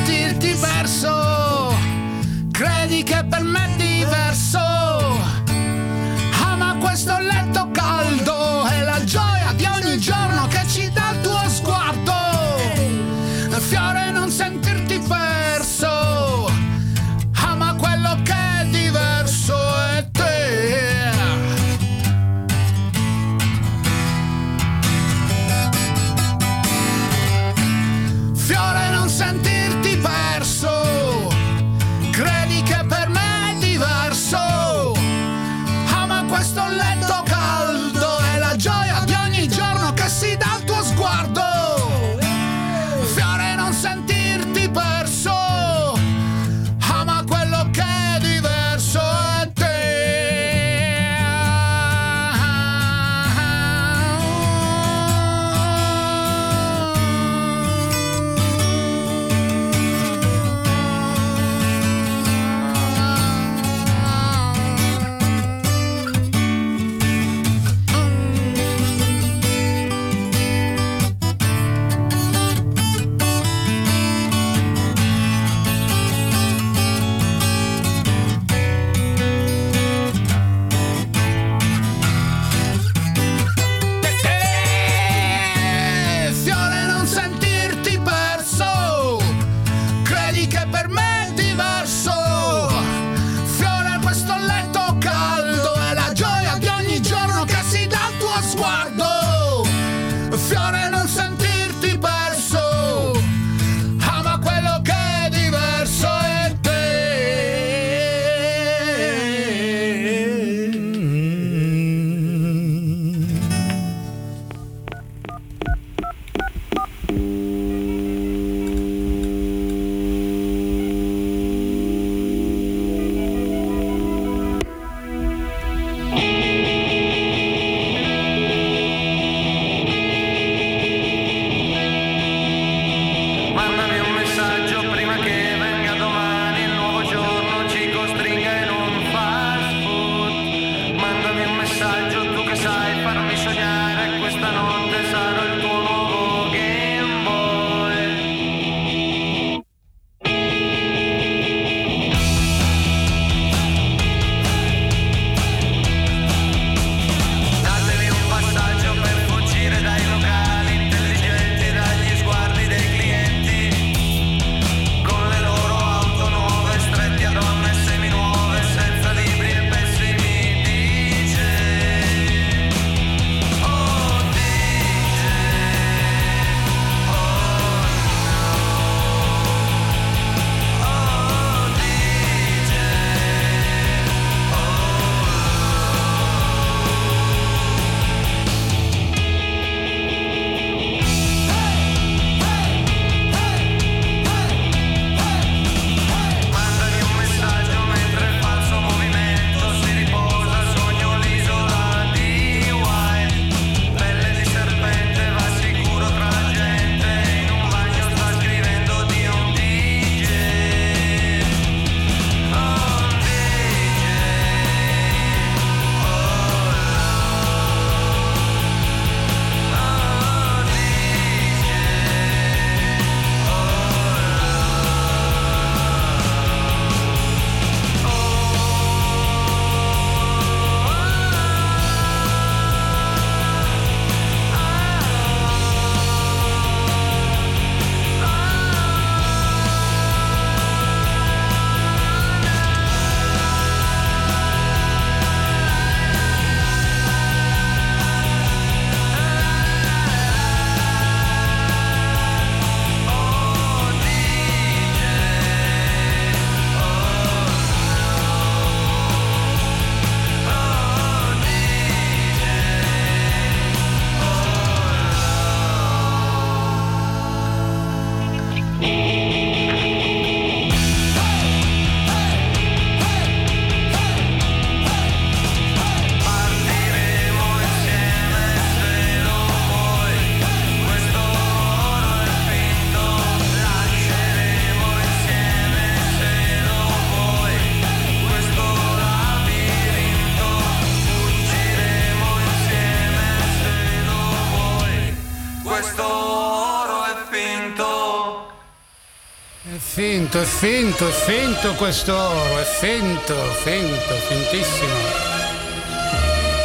finto, 299.79 300.41
è 300.41 300.45
finto, 300.45 301.09
è 301.09 301.11
finto 301.11 301.75
questo 301.75 302.15
oro, 302.17 302.59
è 302.61 302.65
finto, 302.65 303.35
finto, 303.63 304.15
fintissimo. 304.29 304.95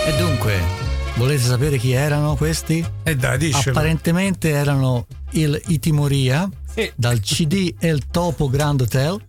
E 0.06 0.16
dunque, 0.18 0.60
volete 1.16 1.42
sapere 1.42 1.78
chi 1.78 1.94
erano 1.94 2.36
questi? 2.36 2.86
E 3.04 3.12
eh 3.12 3.16
dai, 3.16 3.40
dicelo. 3.40 3.78
Apparentemente 3.78 4.50
erano 4.52 5.08
il, 5.32 5.60
i 5.68 5.80
Timoria 5.80 6.48
sì. 6.74 6.92
dal 6.96 7.20
CD 7.22 7.74
El 7.80 8.08
Topo 8.12 8.50
Grand 8.50 8.82
Hotel 8.82 9.20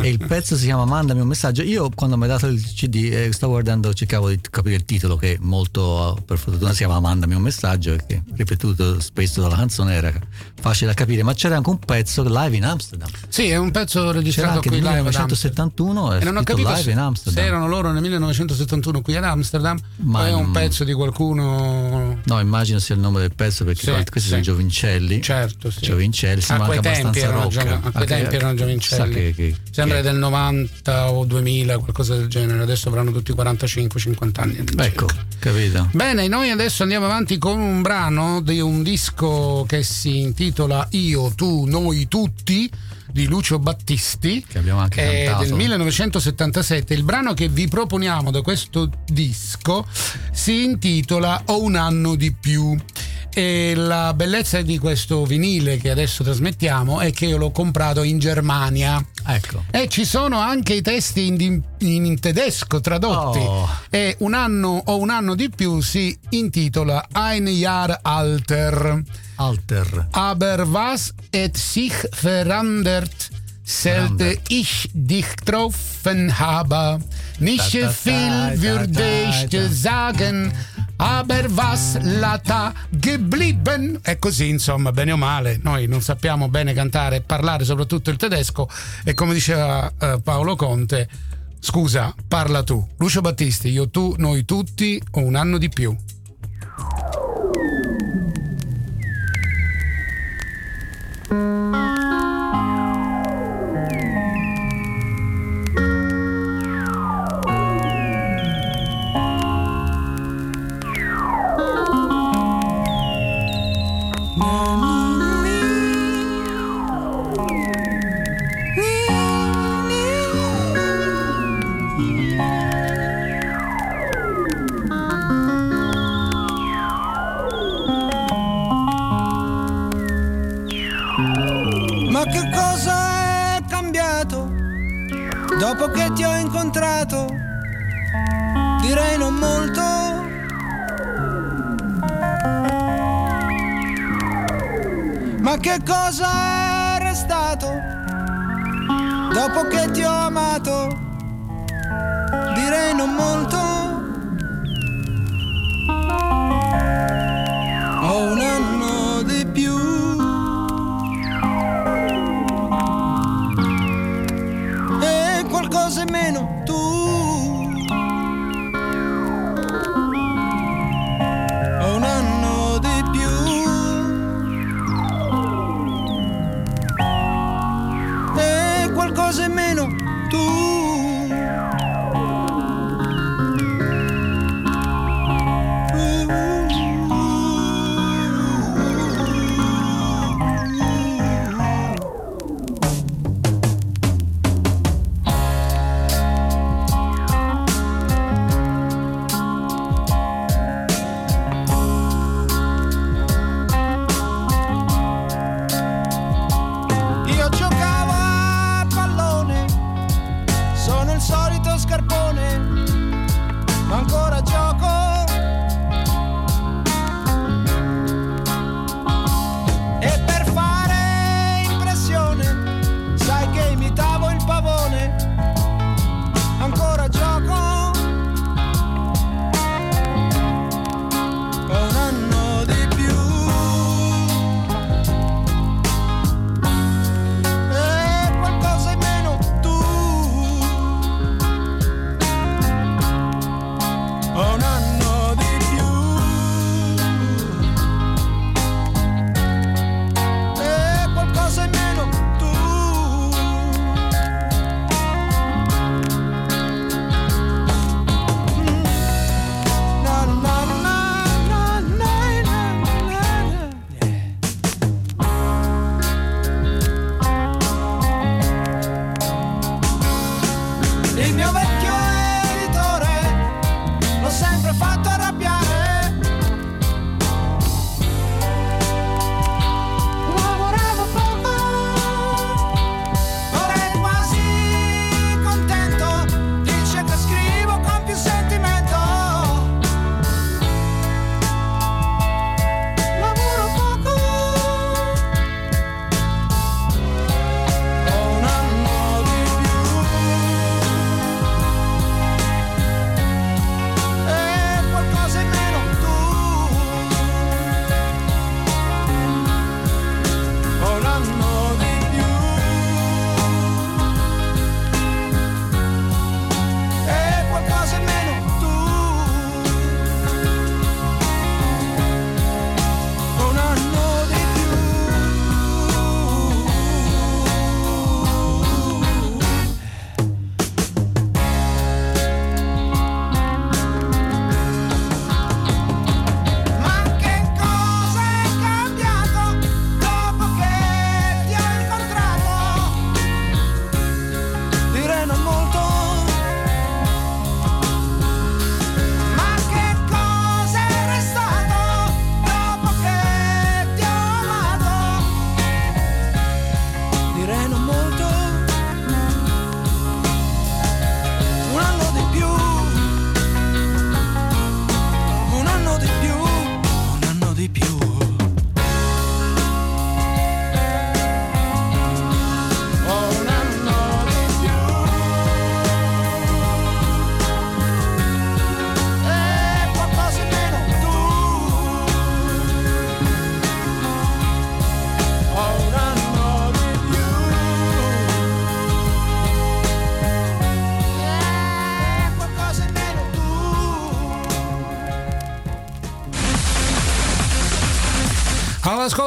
e 0.00 0.08
il 0.08 0.18
pezzo 0.26 0.56
si 0.56 0.64
chiama 0.64 0.84
Mandami 0.84 1.20
un 1.20 1.28
messaggio. 1.28 1.62
Io 1.62 1.90
quando 1.94 2.16
mi 2.16 2.24
hai 2.24 2.28
dato 2.28 2.46
il 2.46 2.62
CD 2.62 3.10
eh, 3.12 3.32
stavo 3.32 3.52
guardando, 3.52 3.92
cercavo 3.92 4.28
di 4.28 4.40
capire 4.40 4.76
il 4.76 4.84
titolo 4.84 5.16
che 5.16 5.38
molto 5.40 6.20
per 6.24 6.38
fortuna 6.38 6.70
si 6.70 6.78
chiama 6.78 7.00
Mandami 7.00 7.34
un 7.34 7.42
messaggio 7.42 7.92
e 7.92 8.04
che 8.06 8.22
ripetuto 8.34 9.00
spesso 9.00 9.40
dalla 9.40 9.56
canzone 9.56 9.94
era 9.94 10.12
facile 10.60 10.90
da 10.90 10.94
capire, 10.94 11.22
ma 11.22 11.34
c'era 11.34 11.56
anche 11.56 11.70
un 11.70 11.78
pezzo 11.78 12.22
live 12.22 12.56
in 12.56 12.64
Amsterdam. 12.64 13.08
Sì, 13.28 13.48
è 13.48 13.56
un 13.56 13.70
pezzo 13.70 14.10
registrato 14.12 14.60
qui 14.60 14.70
nel 14.70 14.82
1971 14.82 16.16
e 16.16 16.24
non 16.24 16.36
ho 16.36 16.42
capito 16.42 16.68
live 16.68 16.82
se, 16.82 16.90
in 16.90 16.98
Amsterdam. 16.98 17.42
Se 17.42 17.48
erano 17.48 17.68
loro 17.68 17.92
nel 17.92 18.02
1971 18.02 19.02
qui 19.02 19.16
ad 19.16 19.24
Amsterdam 19.24 19.78
ma 19.96 20.28
è 20.28 20.32
un 20.32 20.50
pezzo 20.50 20.84
di 20.84 20.92
qualcuno 20.92 22.20
No, 22.24 22.40
immagino 22.40 22.78
sia 22.78 22.94
il 22.94 23.00
nome 23.00 23.20
del 23.20 23.34
pezzo 23.34 23.64
perché 23.64 23.80
sì, 23.80 23.90
questi 23.90 24.20
sì. 24.20 24.28
sono 24.28 24.40
Giovincelli. 24.40 25.22
Certo, 25.22 25.70
sì. 25.70 25.80
Giovincelli, 25.80 26.40
sembra 26.40 26.66
anche 26.66 26.78
abbastanza 26.78 27.30
rocca. 27.30 27.80
a 27.82 27.90
quei 27.90 28.06
tempi 28.06 28.34
erano 28.36 28.54
Giovincelli. 28.54 29.14
Che, 29.14 29.34
che, 29.34 29.41
Sembra 29.70 29.96
che... 29.96 30.02
del 30.02 30.16
90 30.16 31.10
o 31.10 31.24
2000, 31.24 31.78
qualcosa 31.78 32.16
del 32.16 32.28
genere. 32.28 32.62
Adesso 32.62 32.88
avranno 32.88 33.10
tutti 33.10 33.32
45-50 33.32 34.40
anni. 34.40 34.64
Ecco, 34.76 35.06
capito. 35.38 35.88
Bene, 35.92 36.28
noi 36.28 36.50
adesso 36.50 36.82
andiamo 36.82 37.06
avanti 37.06 37.38
con 37.38 37.58
un 37.58 37.82
brano 37.82 38.40
di 38.40 38.60
un 38.60 38.82
disco 38.82 39.64
che 39.66 39.82
si 39.82 40.20
intitola 40.20 40.86
Io, 40.90 41.32
tu, 41.34 41.64
noi, 41.64 42.08
tutti 42.08 42.70
di 43.12 43.26
Lucio 43.26 43.58
Battisti 43.58 44.42
che 44.48 44.58
abbiamo 44.58 44.80
anche 44.80 45.26
cantato. 45.26 45.44
del 45.44 45.52
1977 45.52 46.94
il 46.94 47.04
brano 47.04 47.34
che 47.34 47.48
vi 47.48 47.68
proponiamo 47.68 48.30
da 48.30 48.40
questo 48.40 48.90
disco 49.04 49.86
si 50.32 50.64
intitola 50.64 51.42
Ho 51.46 51.62
un 51.62 51.76
anno 51.76 52.14
di 52.14 52.32
più 52.32 52.74
e 53.34 53.74
la 53.74 54.12
bellezza 54.14 54.60
di 54.60 54.78
questo 54.78 55.24
vinile 55.24 55.78
che 55.78 55.90
adesso 55.90 56.22
trasmettiamo 56.22 57.00
è 57.00 57.12
che 57.12 57.26
io 57.26 57.38
l'ho 57.38 57.50
comprato 57.50 58.02
in 58.02 58.18
Germania. 58.18 59.04
Ecco. 59.26 59.64
E 59.70 59.88
ci 59.88 60.04
sono 60.04 60.38
anche 60.38 60.74
i 60.74 60.82
testi 60.82 61.26
in, 61.26 61.62
in 61.78 62.20
tedesco 62.20 62.80
tradotti. 62.80 63.38
Oh. 63.38 63.68
E 63.88 64.16
un 64.18 64.34
anno 64.34 64.82
o 64.84 64.98
un 64.98 65.10
anno 65.10 65.34
di 65.34 65.48
più 65.48 65.80
si 65.80 66.16
intitola 66.30 67.06
Ein 67.12 67.48
Jahr 67.48 68.00
Alter. 68.02 69.02
Alter. 69.36 70.08
Aber 70.10 70.70
was 70.70 71.12
et 71.30 71.56
sich 71.56 71.94
verändert 72.10 73.30
Selte 73.64 74.38
ich 74.48 74.90
dich 74.92 75.36
getroffen 75.36 76.40
habe, 76.40 76.98
nicht 77.38 77.62
viel 77.62 78.60
würde 78.60 79.02
ich 79.30 79.48
dir 79.50 79.68
sagen, 79.68 80.52
aber 81.02 81.50
was 81.50 81.98
lata 82.00 82.72
geblieben. 82.88 83.98
È 84.02 84.18
così, 84.18 84.48
insomma, 84.48 84.92
bene 84.92 85.10
o 85.10 85.16
male, 85.16 85.58
noi 85.60 85.88
non 85.88 86.00
sappiamo 86.00 86.48
bene 86.48 86.72
cantare 86.72 87.16
e 87.16 87.20
parlare 87.22 87.64
soprattutto 87.64 88.10
il 88.10 88.16
tedesco 88.16 88.68
e 89.02 89.12
come 89.12 89.34
diceva 89.34 89.92
eh, 89.98 90.20
Paolo 90.22 90.54
Conte, 90.54 91.08
scusa, 91.58 92.14
parla 92.28 92.62
tu. 92.62 92.86
Lucio 92.98 93.20
Battisti, 93.20 93.68
io 93.68 93.88
tu, 93.88 94.14
noi 94.18 94.44
tutti, 94.44 95.02
un 95.14 95.34
anno 95.34 95.58
di 95.58 95.68
più. 95.68 95.96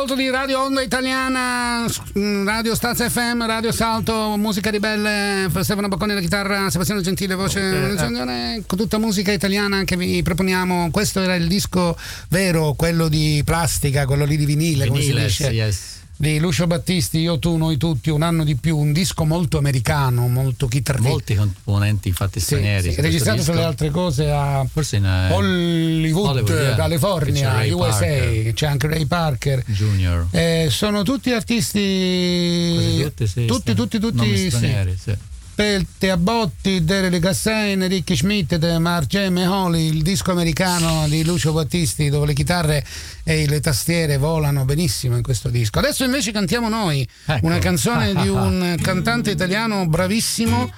All'ascolto 0.05 0.15
di 0.15 0.29
Radio 0.29 0.61
Onda 0.61 0.81
Italiana, 0.81 1.85
mm, 2.17 2.45
Radio 2.45 2.75
Stazza 2.75 3.09
FM, 3.09 3.45
Radio 3.45 3.71
Salto, 3.71 4.35
musica 4.37 4.69
ribelle, 4.69 5.49
Stefano 5.49 5.87
Bocconi 5.87 6.11
alla 6.11 6.21
chitarra, 6.21 6.69
Sebastiano 6.69 7.01
Gentile, 7.01 7.33
voce, 7.33 7.59
okay. 7.59 8.63
con 8.67 8.77
tutta 8.77 8.99
musica 8.99 9.31
italiana 9.31 9.83
che 9.83 9.97
vi 9.97 10.21
proponiamo. 10.21 10.91
Questo 10.91 11.21
era 11.21 11.35
il 11.35 11.47
disco 11.47 11.97
vero, 12.29 12.73
quello 12.73 13.07
di 13.07 13.41
plastica, 13.43 14.05
quello 14.05 14.25
lì 14.25 14.37
di 14.37 14.45
vinile, 14.45 14.83
vinile 14.85 14.87
come 14.89 15.01
si 15.01 15.13
dice. 15.13 15.49
Yes 15.49 16.03
di 16.17 16.39
Lucio 16.39 16.65
Battisti, 16.67 17.19
Io 17.19 17.39
tu, 17.39 17.57
noi 17.57 17.77
tutti, 17.77 18.09
un 18.09 18.21
anno 18.21 18.43
di 18.43 18.55
più, 18.55 18.77
un 18.77 18.93
disco 18.93 19.25
molto 19.25 19.57
americano, 19.57 20.27
molto 20.27 20.67
chitarrista. 20.67 21.09
Molti 21.09 21.35
componenti 21.35 22.07
infatti 22.07 22.39
stranieri. 22.39 22.93
Sì, 22.93 23.01
registrato 23.01 23.43
tra 23.43 23.53
le 23.53 23.63
altre 23.63 23.89
cose 23.89 24.31
a 24.31 24.65
Forse 24.71 24.97
in, 24.97 25.05
eh, 25.05 25.31
Hollywood, 25.31 26.37
Hollywood 26.37 26.49
yeah. 26.49 26.75
California, 26.75 27.75
USA, 27.75 28.05
Parker. 28.05 28.53
c'è 28.53 28.67
anche 28.67 28.87
Ray 28.87 29.05
Parker. 29.05 29.63
Junior. 29.65 30.27
Eh, 30.31 30.67
sono 30.69 31.03
tutti 31.03 31.31
artisti... 31.31 33.01
Tutti, 33.03 33.27
sì, 33.27 33.45
tutti, 33.45 33.73
tutti, 33.73 33.99
tutti, 33.99 34.49
stranieri, 34.49 34.97
sì. 35.01 35.15
Pelte 35.55 36.11
a 36.11 36.17
botti, 36.17 36.83
Derek 36.83 37.17
Gassain, 37.19 37.87
Ricky 37.87 38.17
Schmidt, 38.17 38.59
Marge 38.77 39.29
Meholi, 39.29 39.85
il 39.85 40.01
disco 40.01 40.31
americano 40.31 41.07
di 41.07 41.23
Lucio 41.23 41.53
Battisti 41.53 42.09
dove 42.09 42.25
le 42.25 42.33
chitarre 42.33 42.85
e 43.23 43.47
le 43.47 43.61
tastiere 43.61 44.17
volano 44.17 44.65
benissimo 44.65 45.15
in 45.15 45.23
questo 45.23 45.47
disco. 45.47 45.79
Adesso 45.79 46.03
invece 46.03 46.33
cantiamo 46.33 46.67
noi 46.67 47.07
ecco. 47.25 47.45
una 47.45 47.59
canzone 47.59 48.13
di 48.15 48.27
un 48.27 48.75
cantante 48.83 49.31
italiano 49.31 49.87
bravissimo 49.87 50.69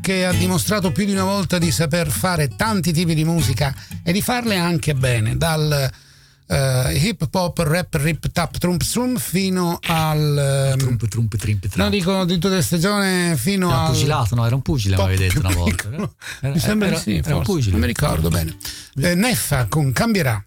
che 0.00 0.26
ha 0.26 0.32
dimostrato 0.32 0.90
più 0.90 1.04
di 1.04 1.12
una 1.12 1.22
volta 1.22 1.58
di 1.58 1.70
saper 1.70 2.10
fare 2.10 2.48
tanti 2.56 2.92
tipi 2.92 3.14
di 3.14 3.24
musica 3.24 3.72
e 4.02 4.10
di 4.10 4.20
farle 4.20 4.56
anche 4.56 4.94
bene, 4.94 5.36
dal 5.36 5.88
uh, 6.46 6.90
hip 6.90 7.26
hop, 7.30 7.58
rap, 7.58 7.94
rip, 7.94 8.30
tap, 8.30 8.58
trump, 8.58 8.82
strum 8.82 9.16
fino 9.16 9.78
al. 9.82 10.72
Um, 10.72 10.78
trump, 10.78 11.08
trump, 11.08 11.36
trimp, 11.36 11.74
No, 11.74 11.88
dico 11.88 12.24
di 12.24 12.34
tutte 12.34 12.54
queste 12.54 12.80
zone 12.80 13.36
fino 13.36 13.68
no, 13.68 13.80
al. 13.80 13.90
pugilato, 13.90 14.34
no, 14.34 14.46
era 14.46 14.54
un 14.54 14.62
pugile, 14.62 14.96
avevi 14.96 15.28
detto 15.28 15.40
una 15.40 15.54
volta. 15.54 15.88
Era, 16.40 16.54
mi 16.54 16.58
sembra 16.58 16.88
era, 16.88 16.98
sì, 16.98 17.16
era 17.16 17.36
un 17.36 17.42
pugile. 17.42 17.72
Non 17.72 17.80
mi 17.80 17.86
ricordo 17.86 18.28
bene. 18.28 18.56
Eh, 18.96 19.14
Neffa 19.14 19.66
con 19.66 19.92
Cambierà. 19.92 20.44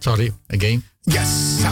Sorry, 0.00 0.32
again. 0.48 0.82
Yes. 1.04 1.66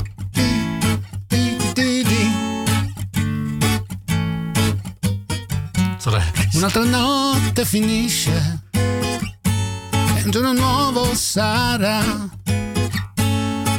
Un'altra 6.07 6.85
notte 6.85 7.65
finisce 7.65 8.61
e 8.71 10.23
un 10.23 10.31
giorno 10.31 10.53
nuovo 10.53 11.13
sarà. 11.17 12.01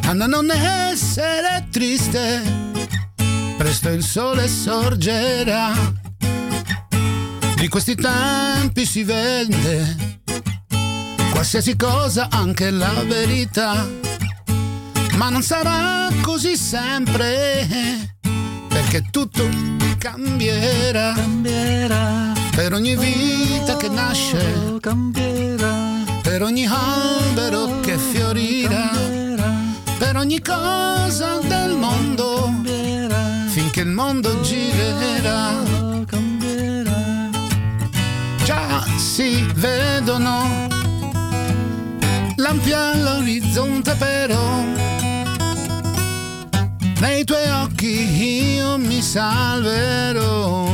Anda 0.03 0.25
non 0.25 0.51
essere 0.51 1.67
triste, 1.71 2.41
presto 3.57 3.88
il 3.89 4.03
sole 4.03 4.49
sorgerà. 4.49 5.71
Di 7.55 7.67
questi 7.69 7.95
tempi 7.95 8.86
si 8.86 9.03
vende 9.03 10.19
qualsiasi 11.32 11.78
cosa, 11.78 12.28
anche 12.30 12.71
la 12.71 13.03
verità. 13.05 13.88
Ma 15.15 15.30
non 15.30 15.41
sarà 15.41 16.09
così 16.21 16.57
sempre, 16.57 18.16
perché 18.88 19.04
tutto 19.12 19.44
cambierà. 19.98 21.14
cambierà 21.14 22.32
per 22.56 22.74
ogni 22.74 22.96
vita 22.96 23.76
che 23.76 23.90
nasce, 23.90 24.78
cambierà. 24.80 26.06
Per 26.22 26.42
ogni 26.42 26.66
albero 26.66 27.80
che 27.82 27.98
fiorirà, 27.98 28.90
per 29.98 30.16
ogni 30.16 30.42
cosa 30.42 31.40
del 31.40 31.76
mondo, 31.76 32.44
cambierà. 32.46 33.46
finché 33.50 33.82
il 33.82 33.90
mondo 33.90 34.40
girerà. 34.42 35.52
Cambierà. 36.06 37.30
Già 38.46 38.86
si 38.96 39.46
vedono 39.56 40.68
lampi 42.38 42.72
all'orizzonte 42.72 43.94
però 43.96 44.87
nei 47.00 47.24
tuoi 47.24 47.50
occhi 47.50 48.56
io 48.56 48.78
mi 48.78 49.02
salverò. 49.02 50.68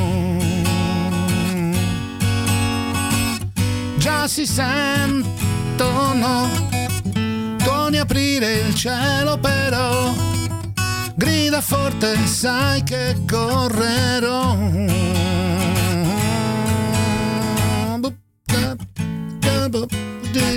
Già 3.97 4.28
si 4.28 4.45
sentono. 4.45 5.32
Tuoni 7.57 7.97
aprire 7.97 8.53
il 8.67 8.76
cielo 8.76 9.38
però 9.38 10.13
grida 11.15 11.61
forte 11.61 12.15
sai 12.28 12.84
che 12.84 13.15
correrò. 13.26 14.57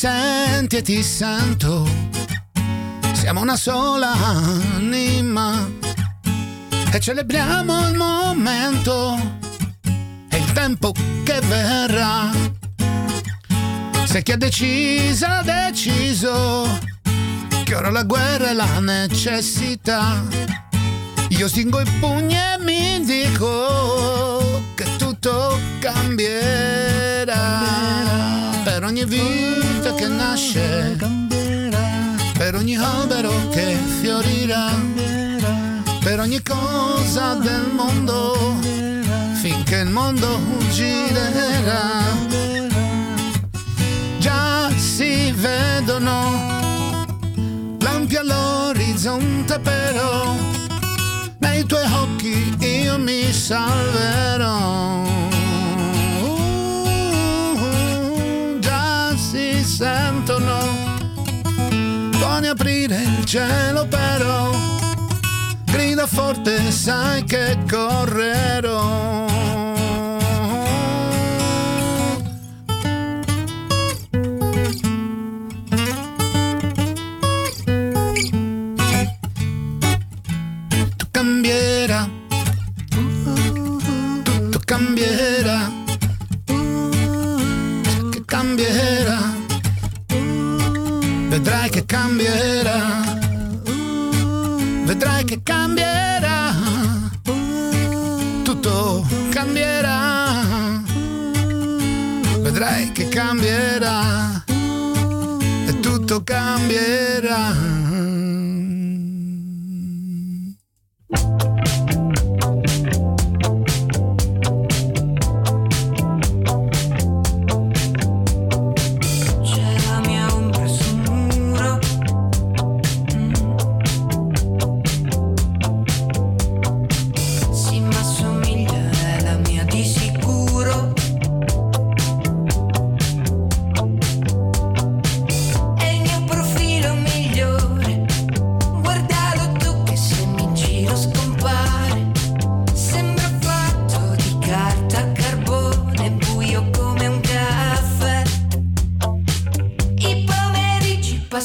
senti 0.02 0.78
e 0.78 0.82
ti 0.82 1.00
sento, 1.00 1.88
siamo 3.12 3.40
una 3.40 3.54
sola 3.54 4.10
anima 4.10 5.70
e 6.90 6.98
celebriamo 6.98 7.86
il 7.86 7.94
momento 7.94 9.16
e 10.28 10.38
il 10.38 10.52
tempo 10.54 10.92
che 11.22 11.38
verrà. 11.42 12.32
Se 14.02 14.22
chi 14.24 14.32
ha 14.32 14.36
deciso 14.36 15.24
ha 15.24 15.44
deciso 15.44 16.66
che 17.62 17.74
ora 17.76 17.90
la 17.90 18.02
guerra 18.02 18.48
è 18.48 18.54
la 18.54 18.80
necessità, 18.80 20.20
io 21.28 21.46
stingo 21.46 21.78
i 21.78 21.86
pugni 22.00 22.34
e 22.34 22.58
mi 22.58 23.04
dico 23.04 24.64
che 24.74 24.96
tutto 24.96 25.60
cambierà 25.78 27.62
per 28.82 28.90
ogni 28.90 29.04
vita 29.04 29.94
che 29.94 30.08
nasce, 30.08 30.96
per 32.36 32.56
ogni 32.56 32.76
albero 32.76 33.30
che 33.50 33.76
fiorirà, 34.00 34.72
per 36.00 36.18
ogni 36.18 36.42
cosa 36.42 37.34
del 37.34 37.70
mondo, 37.76 38.56
finché 39.34 39.76
il 39.76 39.88
mondo 39.88 40.36
girerà. 40.72 42.02
Già 44.18 44.68
si 44.76 45.30
vedono 45.30 46.98
lampi 47.78 48.16
all'orizzonte 48.16 49.60
però, 49.60 50.34
nei 51.38 51.64
tuoi 51.66 51.84
occhi 51.84 52.56
io 52.58 52.98
mi 52.98 53.32
salverò. 53.32 55.11
Aprire 62.62 63.02
il 63.02 63.24
cielo 63.24 63.86
però 63.88 64.52
grida 65.64 66.06
forte 66.06 66.70
sai 66.70 67.24
che 67.24 67.58
correrò 67.68 69.26
cambierà. 103.12 104.42
E 104.46 105.80
tutto 105.80 106.22
cambierà. 106.24 107.52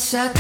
shut 0.10 0.37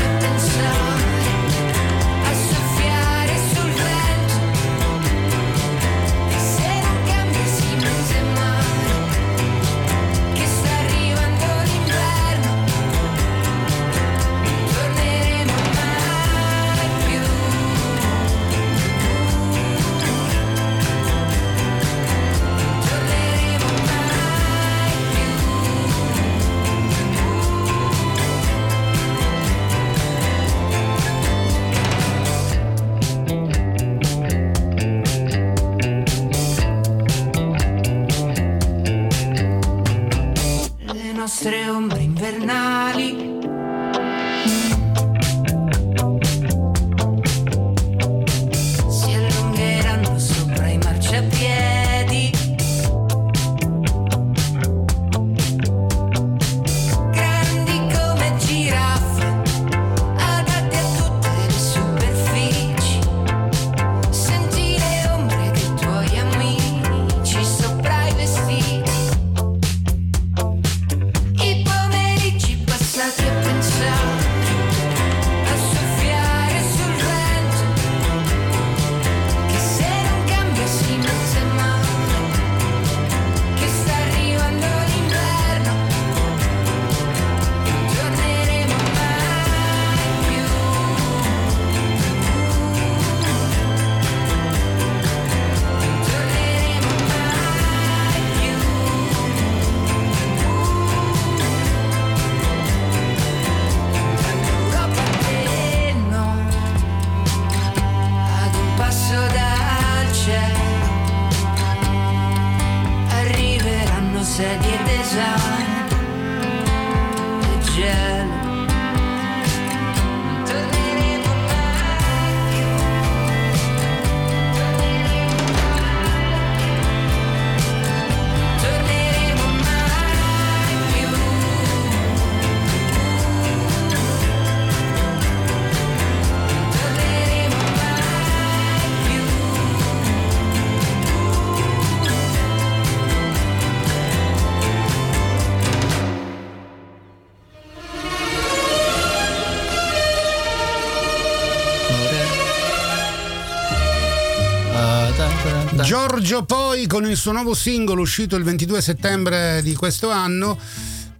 Giorgio 156.28 156.43
poi 156.43 156.88
con 156.88 157.05
il 157.05 157.15
suo 157.15 157.32
nuovo 157.32 157.53
singolo 157.53 158.01
uscito 158.01 158.36
il 158.36 158.43
22 158.43 158.82
settembre 158.82 159.61
di 159.63 159.73
questo 159.75 160.09
anno 160.09 160.59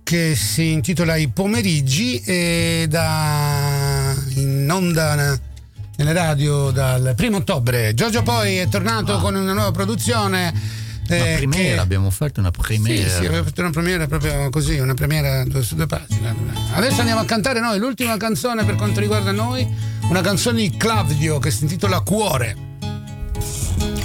che 0.04 0.36
si 0.36 0.72
intitola 0.72 1.16
I 1.16 1.30
pomeriggi 1.30 2.20
e 2.20 2.88
da 2.90 4.14
in 4.36 4.68
onda 4.70 5.40
nelle 5.96 6.12
radio 6.12 6.72
dal 6.72 7.14
primo 7.16 7.38
ottobre. 7.38 7.94
Giorgio 7.94 8.22
poi 8.22 8.58
è 8.58 8.68
tornato 8.68 9.14
wow. 9.14 9.22
con 9.22 9.36
una 9.36 9.54
nuova 9.54 9.72
produzione. 9.72 10.54
Una 11.08 11.16
eh, 11.16 11.36
premiera, 11.38 11.76
che... 11.76 11.80
abbiamo 11.80 12.08
offerto 12.08 12.42
una 12.42 12.52
premiera. 12.52 13.08
Sì, 13.08 13.16
sì, 13.16 13.26
abbiamo 13.28 13.46
fatto 13.46 13.62
una 13.62 13.70
premiera 13.70 14.08
proprio 14.08 14.50
così, 14.50 14.78
una 14.78 14.94
premiera 14.94 15.46
su 15.62 15.76
due 15.76 15.86
pagine. 15.86 16.36
Adesso 16.74 17.00
andiamo 17.00 17.22
a 17.22 17.26
cantare 17.26 17.62
noi 17.62 17.80
l'ultima 17.80 18.18
canzone 18.18 18.66
per 18.66 18.76
quanto 18.76 19.00
riguarda 19.00 19.32
noi, 19.32 19.66
una 20.10 20.20
canzone 20.20 20.60
di 20.60 20.76
Claudio 20.76 21.40
che 21.40 21.50
si 21.50 21.64
intitola 21.64 22.02
Cuore. 22.02 22.67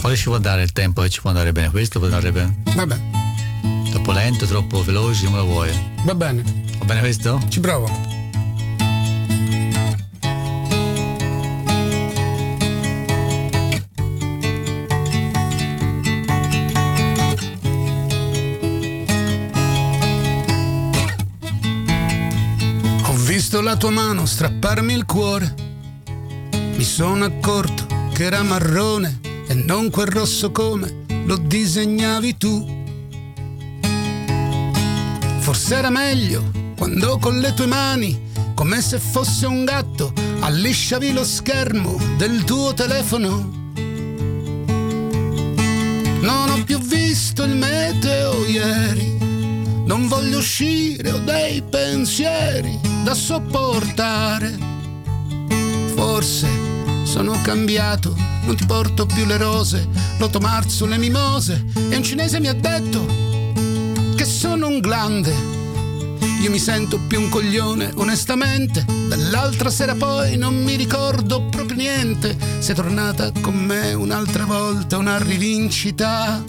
Quale 0.02 0.16
ci 0.16 0.24
può 0.24 0.38
dare 0.38 0.64
il 0.64 0.72
tempo 0.72 1.08
ci 1.08 1.20
può 1.20 1.30
andare 1.30 1.52
bene? 1.52 1.70
Questo 1.70 2.00
può 2.00 2.08
andare 2.08 2.32
bene? 2.32 2.62
Vabbè. 2.74 3.00
Troppo 3.90 4.10
lento, 4.10 4.46
troppo 4.46 4.82
veloce, 4.82 5.26
come 5.26 5.36
lo 5.36 5.44
vuoi? 5.44 5.70
Va 6.02 6.16
bene. 6.16 6.42
Va 6.78 6.84
bene 6.86 6.98
questo? 6.98 7.40
Ci 7.48 7.60
provo. 7.60 7.86
Ho 23.04 23.16
visto 23.18 23.60
la 23.60 23.76
tua 23.76 23.90
mano 23.90 24.26
strapparmi 24.26 24.94
il 24.94 25.04
cuore. 25.04 25.54
Mi 26.74 26.82
sono 26.82 27.24
accorto 27.24 27.86
che 28.12 28.24
era 28.24 28.42
marrone 28.42 29.21
e 29.52 29.54
non 29.54 29.90
quel 29.90 30.06
rosso 30.06 30.50
come 30.50 31.04
lo 31.26 31.36
disegnavi 31.36 32.36
tu. 32.38 32.84
Forse 35.40 35.74
era 35.74 35.90
meglio 35.90 36.50
quando 36.74 37.18
con 37.18 37.38
le 37.38 37.52
tue 37.52 37.66
mani, 37.66 38.18
come 38.54 38.80
se 38.80 38.98
fosse 38.98 39.44
un 39.44 39.66
gatto, 39.66 40.14
allisciavi 40.40 41.12
lo 41.12 41.22
schermo 41.22 42.00
del 42.16 42.44
tuo 42.44 42.72
telefono. 42.72 43.72
Non 46.20 46.50
ho 46.50 46.64
più 46.64 46.78
visto 46.78 47.42
il 47.42 47.54
meteo 47.54 48.46
ieri, 48.46 49.18
non 49.84 50.08
voglio 50.08 50.38
uscire, 50.38 51.10
ho 51.10 51.18
dei 51.18 51.62
pensieri 51.62 52.80
da 53.04 53.12
sopportare. 53.12 54.70
Forse 55.94 56.48
sono 57.04 57.38
cambiato 57.42 58.31
non 58.44 58.56
ti 58.56 58.66
porto 58.66 59.06
più 59.06 59.24
le 59.24 59.36
rose, 59.36 59.88
l'8 60.18 60.40
marzo 60.40 60.86
le 60.86 60.98
mimose 60.98 61.64
e 61.88 61.96
un 61.96 62.02
cinese 62.02 62.40
mi 62.40 62.48
ha 62.48 62.54
detto 62.54 63.06
che 64.16 64.24
sono 64.24 64.66
un 64.68 64.80
glande. 64.80 65.60
Io 66.40 66.50
mi 66.50 66.58
sento 66.58 66.98
più 67.06 67.20
un 67.20 67.28
coglione, 67.28 67.92
onestamente. 67.94 68.84
Dall'altra 69.08 69.70
sera 69.70 69.94
poi 69.94 70.36
non 70.36 70.60
mi 70.62 70.74
ricordo 70.74 71.44
proprio 71.48 71.76
niente. 71.76 72.36
Sei 72.58 72.74
tornata 72.74 73.30
con 73.40 73.54
me 73.54 73.92
un'altra 73.92 74.44
volta, 74.44 74.98
una 74.98 75.18
rivincita. 75.18 76.42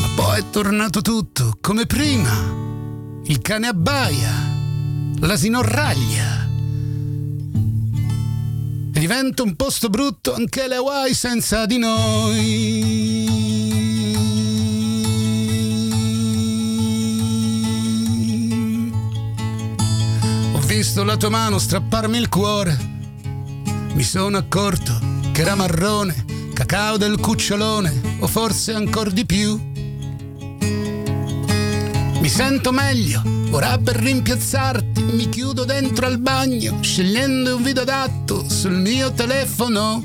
Ma 0.00 0.08
poi 0.14 0.38
è 0.38 0.50
tornato 0.50 1.02
tutto 1.02 1.56
come 1.60 1.86
prima. 1.86 2.30
Il 3.24 3.40
cane 3.40 3.66
abbaia, 3.66 4.32
l'asino 5.18 5.62
raglia 5.62 6.41
diventa 9.02 9.42
un 9.42 9.56
posto 9.56 9.88
brutto 9.88 10.32
anche 10.32 10.68
le 10.68 10.76
Hawaii 10.76 11.12
senza 11.12 11.66
di 11.66 11.76
noi. 11.76 13.26
Ho 20.54 20.60
visto 20.60 21.02
la 21.02 21.16
tua 21.16 21.30
mano 21.30 21.58
strapparmi 21.58 22.16
il 22.16 22.28
cuore, 22.28 22.78
mi 23.94 24.04
sono 24.04 24.36
accorto 24.36 24.96
che 25.32 25.40
era 25.40 25.56
marrone, 25.56 26.24
cacao 26.54 26.96
del 26.96 27.18
cucciolone, 27.18 28.18
o 28.20 28.28
forse 28.28 28.72
ancora 28.72 29.10
di 29.10 29.26
più. 29.26 29.71
Mi 32.22 32.28
sento 32.28 32.70
meglio, 32.70 33.20
ora 33.50 33.76
per 33.78 33.96
rimpiazzarti 33.96 35.02
mi 35.02 35.28
chiudo 35.28 35.64
dentro 35.64 36.06
al 36.06 36.18
bagno, 36.20 36.80
scegliendo 36.80 37.56
un 37.56 37.64
video 37.64 37.82
adatto 37.82 38.48
sul 38.48 38.74
mio 38.74 39.10
telefono. 39.10 40.00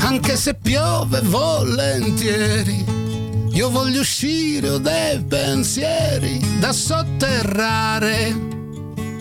Anche 0.00 0.36
se 0.36 0.54
piove 0.54 1.20
volentieri, 1.20 2.84
io 3.52 3.70
voglio 3.70 4.00
uscire 4.00 4.80
dei 4.80 5.22
pensieri 5.22 6.40
da 6.58 6.72
sotterrare. 6.72 8.36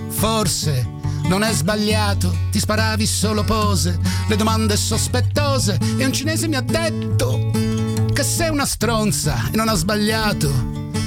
Forse 0.07 0.87
non 1.25 1.43
è 1.43 1.53
sbagliato, 1.53 2.35
ti 2.49 2.57
sparavi 2.57 3.05
solo 3.05 3.43
pose, 3.43 3.99
le 4.27 4.35
domande 4.35 4.75
sospettose 4.75 5.77
e 5.97 6.03
un 6.03 6.11
cinese 6.11 6.47
mi 6.47 6.55
ha 6.55 6.61
detto 6.61 7.50
sei 8.32 8.49
una 8.49 8.65
stronza 8.65 9.49
e 9.51 9.57
non 9.57 9.67
ha 9.67 9.73
sbagliato. 9.73 10.49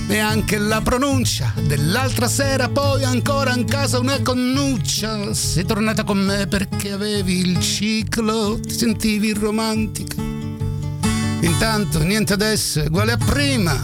Neanche 0.07 0.59
la 0.59 0.83
pronuncia 0.83 1.55
dell'altra 1.66 2.29
sera 2.29 2.68
poi 2.68 3.03
ancora 3.03 3.55
in 3.55 3.64
casa 3.64 3.99
una 3.99 4.20
connuccia. 4.20 5.33
Sei 5.33 5.64
tornata 5.64 6.05
con 6.05 6.18
me 6.18 6.47
perché 6.47 6.93
avevi 6.93 7.39
il 7.39 7.59
ciclo 7.61 8.61
ti 8.61 8.75
sentivi 8.75 9.33
romantica. 9.33 10.20
Intanto 11.41 12.03
niente 12.03 12.35
adesso 12.35 12.83
uguale 12.83 13.12
a 13.12 13.16
prima. 13.16 13.75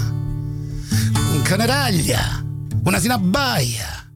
Incaneraglia, 1.32 2.44
una 2.84 2.98
sinabbaia 2.98 4.12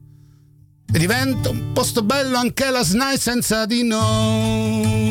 e 0.93 0.99
diventa 0.99 1.49
un 1.49 1.71
posto 1.73 2.03
bello 2.03 2.37
anche 2.37 2.69
la 2.69 2.83
SNAI 2.83 3.17
senza 3.17 3.65
di 3.65 3.83
noi. 3.83 5.04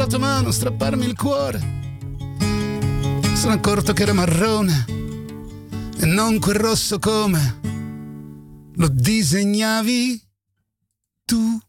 La 0.00 0.06
tua 0.06 0.18
mano 0.18 0.50
strapparmi 0.50 1.04
il 1.04 1.14
cuore. 1.14 1.60
Sono 3.34 3.52
accorto 3.52 3.92
che 3.92 4.02
era 4.02 4.14
marrone 4.14 4.86
e 5.98 6.06
non 6.06 6.38
quel 6.38 6.56
rosso 6.56 6.98
come 6.98 7.60
lo 8.76 8.88
disegnavi 8.88 10.22
tu. 11.26 11.60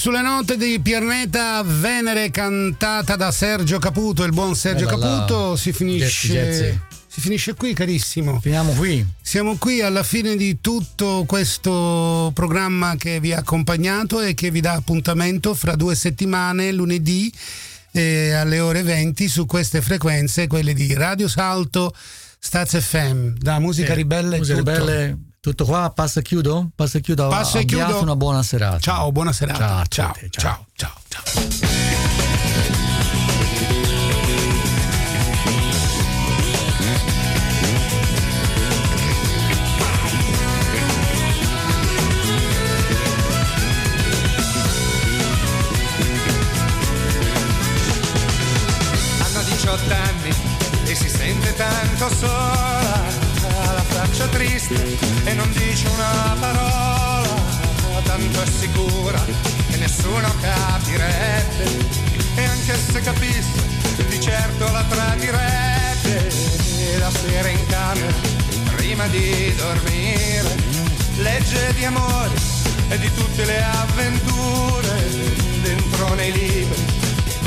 Sulle 0.00 0.22
note 0.22 0.56
di 0.56 0.80
Pierneta 0.80 1.62
Venere 1.62 2.30
cantata 2.30 3.16
da 3.16 3.30
Sergio 3.30 3.78
Caputo, 3.78 4.24
il 4.24 4.32
buon 4.32 4.56
Sergio 4.56 4.86
Bella 4.86 5.26
Caputo, 5.26 5.56
si 5.56 5.74
finisce. 5.74 6.32
Jazzy. 6.32 6.80
Si 7.06 7.20
finisce 7.20 7.52
qui, 7.52 7.74
carissimo. 7.74 8.40
Finiamo 8.40 8.72
qui. 8.72 9.06
Siamo 9.20 9.58
qui 9.58 9.82
alla 9.82 10.02
fine 10.02 10.36
di 10.36 10.62
tutto 10.62 11.24
questo 11.26 12.30
programma 12.32 12.96
che 12.96 13.20
vi 13.20 13.34
ha 13.34 13.40
accompagnato 13.40 14.22
e 14.22 14.32
che 14.32 14.50
vi 14.50 14.62
dà 14.62 14.72
appuntamento 14.72 15.52
fra 15.52 15.76
due 15.76 15.94
settimane, 15.94 16.72
lunedì 16.72 17.30
eh, 17.90 18.32
alle 18.32 18.58
ore 18.58 18.82
20 18.82 19.28
su 19.28 19.44
queste 19.44 19.82
frequenze, 19.82 20.46
quelle 20.46 20.72
di 20.72 20.94
Radio 20.94 21.28
Salto, 21.28 21.94
Staz 22.38 22.80
FM, 22.80 23.34
da 23.36 23.58
Musica 23.58 23.92
eh, 23.92 23.96
Ribelle. 23.96 24.38
Musica 24.38 24.56
Ribelle 24.56 25.29
tutto 25.40 25.64
qua, 25.64 25.90
passa 25.90 26.20
e 26.20 26.22
chiudo? 26.22 26.70
Passa 26.74 26.98
e 26.98 27.00
chiudo. 27.00 27.28
Passa 27.28 27.58
e 27.60 27.64
chiudo. 27.64 28.00
una 28.02 28.14
buona 28.14 28.42
serata. 28.42 28.78
Ciao, 28.78 29.10
buona 29.10 29.32
serata. 29.32 29.84
Ciao, 29.88 30.12
ciao, 30.12 30.28
ciao, 30.30 30.66
ciao. 30.76 30.94
ciao. 31.08 31.22
ciao. 31.24 31.68
Hanno 49.22 49.42
18 49.42 49.94
anni 49.94 50.34
e 50.84 50.94
si 50.94 51.08
sente 51.08 51.54
tanto 51.54 52.14
sola 52.14 52.99
faccia 54.20 54.28
triste 54.28 54.98
e 55.24 55.34
non 55.34 55.50
dice 55.52 55.88
una 55.88 56.36
parola, 56.38 57.28
tanto 58.02 58.42
è 58.42 58.46
sicura 58.46 59.24
che 59.70 59.76
nessuno 59.78 60.34
capirebbe. 60.40 61.98
E 62.34 62.44
anche 62.44 62.76
se 62.76 63.00
capisse 63.00 63.48
di 64.08 64.20
certo 64.20 64.70
la 64.70 64.84
tradirebbe. 64.84 66.32
La 66.98 67.10
sera 67.10 67.48
in 67.48 67.66
camera 67.66 68.12
prima 68.76 69.06
di 69.06 69.54
dormire 69.56 70.54
legge 71.16 71.72
di 71.74 71.84
amore 71.84 72.30
e 72.88 72.98
di 72.98 73.12
tutte 73.14 73.44
le 73.44 73.62
avventure. 73.62 75.28
Dentro 75.62 76.14
nei 76.14 76.32
libri 76.32 76.84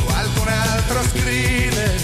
qualcun 0.05 0.47
altro 0.47 1.01
scrive 1.03 1.95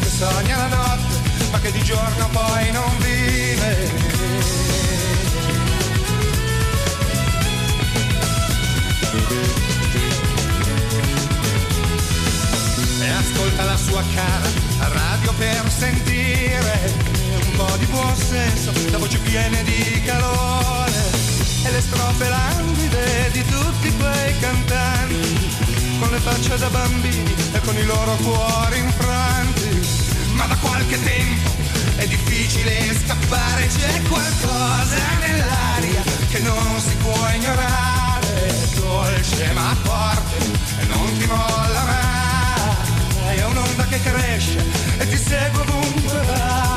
che 0.00 0.08
sogna 0.08 0.56
la 0.56 0.66
notte 0.68 1.20
ma 1.50 1.60
che 1.60 1.70
di 1.70 1.82
giorno 1.82 2.28
poi 2.30 2.70
non 2.72 2.96
vive. 2.98 4.01
Ascolta 13.52 13.64
la 13.64 13.76
sua 13.76 14.02
cara 14.14 14.48
radio 14.94 15.32
per 15.34 15.70
sentire 15.70 16.94
un 17.44 17.56
po' 17.56 17.76
di 17.76 17.84
buon 17.86 18.16
senso, 18.16 18.72
la 18.90 18.96
voce 18.96 19.18
piena 19.18 19.60
di 19.62 20.02
calore 20.04 20.92
e 21.64 21.70
le 21.70 21.80
strofe 21.80 22.28
languide 22.28 23.30
di 23.32 23.44
tutti 23.44 23.94
quei 23.96 24.38
cantanti 24.38 25.56
con 25.98 26.10
le 26.10 26.18
facce 26.18 26.56
da 26.56 26.68
bambini 26.68 27.34
e 27.52 27.60
con 27.60 27.76
i 27.76 27.84
loro 27.84 28.16
cuori 28.22 28.78
infranti. 28.78 29.86
Ma 30.32 30.46
da 30.46 30.56
qualche 30.56 31.02
tempo 31.02 31.50
è 31.96 32.06
difficile 32.06 32.96
scappare, 33.04 33.66
c'è 33.66 34.02
qualcosa 34.08 34.96
nell'aria 35.20 36.02
che 36.30 36.38
non 36.38 36.80
si 36.80 36.96
può 36.96 37.28
ignorare, 37.34 38.54
dolce 38.76 39.52
ma 39.52 39.76
forte 39.82 40.36
e 40.80 40.84
non 40.86 41.18
ti 41.18 41.26
molla 41.26 41.84
mai 41.84 42.01
l'onda 43.72 43.84
che 43.84 44.00
cresce 44.00 44.58
e 44.98 45.08
ti 45.08 45.16
segue 45.16 45.60
ovunque 45.60 46.20
vai. 46.26 46.71